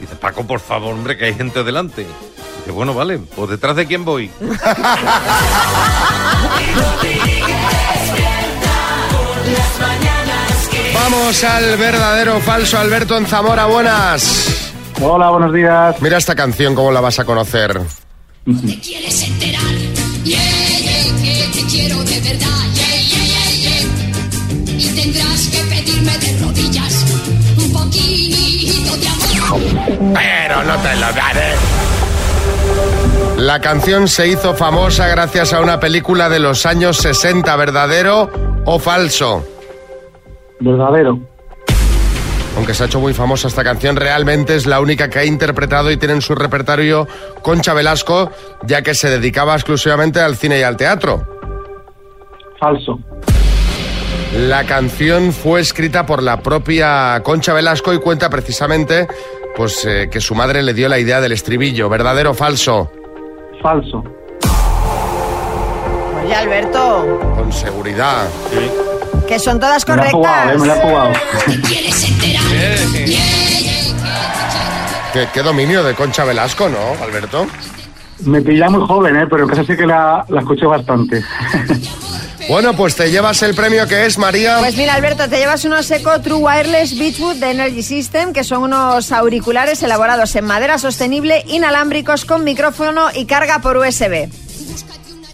[0.00, 2.06] Dice, Paco, por favor, hombre, que hay gente delante.
[2.58, 4.30] Dice, bueno, vale, pues detrás de quién voy.
[10.94, 12.78] Vamos al verdadero o falso.
[12.78, 14.72] Alberto en Zamora, buenas.
[15.00, 15.96] Hola, buenos días.
[16.00, 17.80] Mira esta canción, ¿cómo la vas a conocer?
[18.48, 19.74] ¿Quieres enterar?
[20.24, 20.40] Yeah,
[20.80, 22.48] yeah, que te quiero de verdad.
[22.72, 24.78] Yeah, yeah, yeah, yeah.
[24.78, 27.04] Y tendrás que pedirme de rodillas
[27.58, 29.60] un poquito de amor.
[30.14, 31.52] Pero no te lo daré.
[33.36, 38.30] La canción se hizo famosa gracias a una película de los años 60, ¿verdadero
[38.64, 39.44] o falso?
[40.58, 41.20] Verdadero.
[42.58, 45.92] Aunque se ha hecho muy famosa esta canción, realmente es la única que ha interpretado
[45.92, 47.06] y tiene en su repertorio
[47.40, 48.32] Concha Velasco,
[48.64, 51.24] ya que se dedicaba exclusivamente al cine y al teatro.
[52.58, 52.98] Falso.
[54.34, 59.06] La canción fue escrita por la propia Concha Velasco y cuenta precisamente
[59.56, 61.88] pues, eh, que su madre le dio la idea del estribillo.
[61.88, 62.90] ¿Verdadero o falso?
[63.62, 64.02] Falso.
[66.24, 68.26] Oye, Alberto, Con seguridad.
[69.28, 71.12] Que son todas Me la he jugado, eh, me la he jugado.
[75.12, 77.46] Qué, qué dominio de Concha Velasco, ¿no, Alberto?
[78.20, 79.26] Me pilla muy joven, ¿eh?
[79.28, 81.22] pero en casa sí que la, la escuché bastante.
[82.48, 84.56] Bueno, pues te llevas el premio que es, María.
[84.60, 88.62] Pues mira, Alberto, te llevas unos Eco True Wireless Beachwood de Energy System, que son
[88.62, 94.30] unos auriculares elaborados en madera sostenible, inalámbricos con micrófono y carga por USB.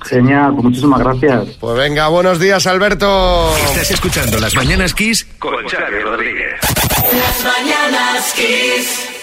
[0.05, 1.57] Genial, pues muchísimas gracias.
[1.61, 3.55] Pues venga, buenos días, Alberto.
[3.57, 6.61] Estás escuchando Las Mañanas Kiss con Xavi Rodríguez.
[7.13, 9.14] Las mañanas Kiss.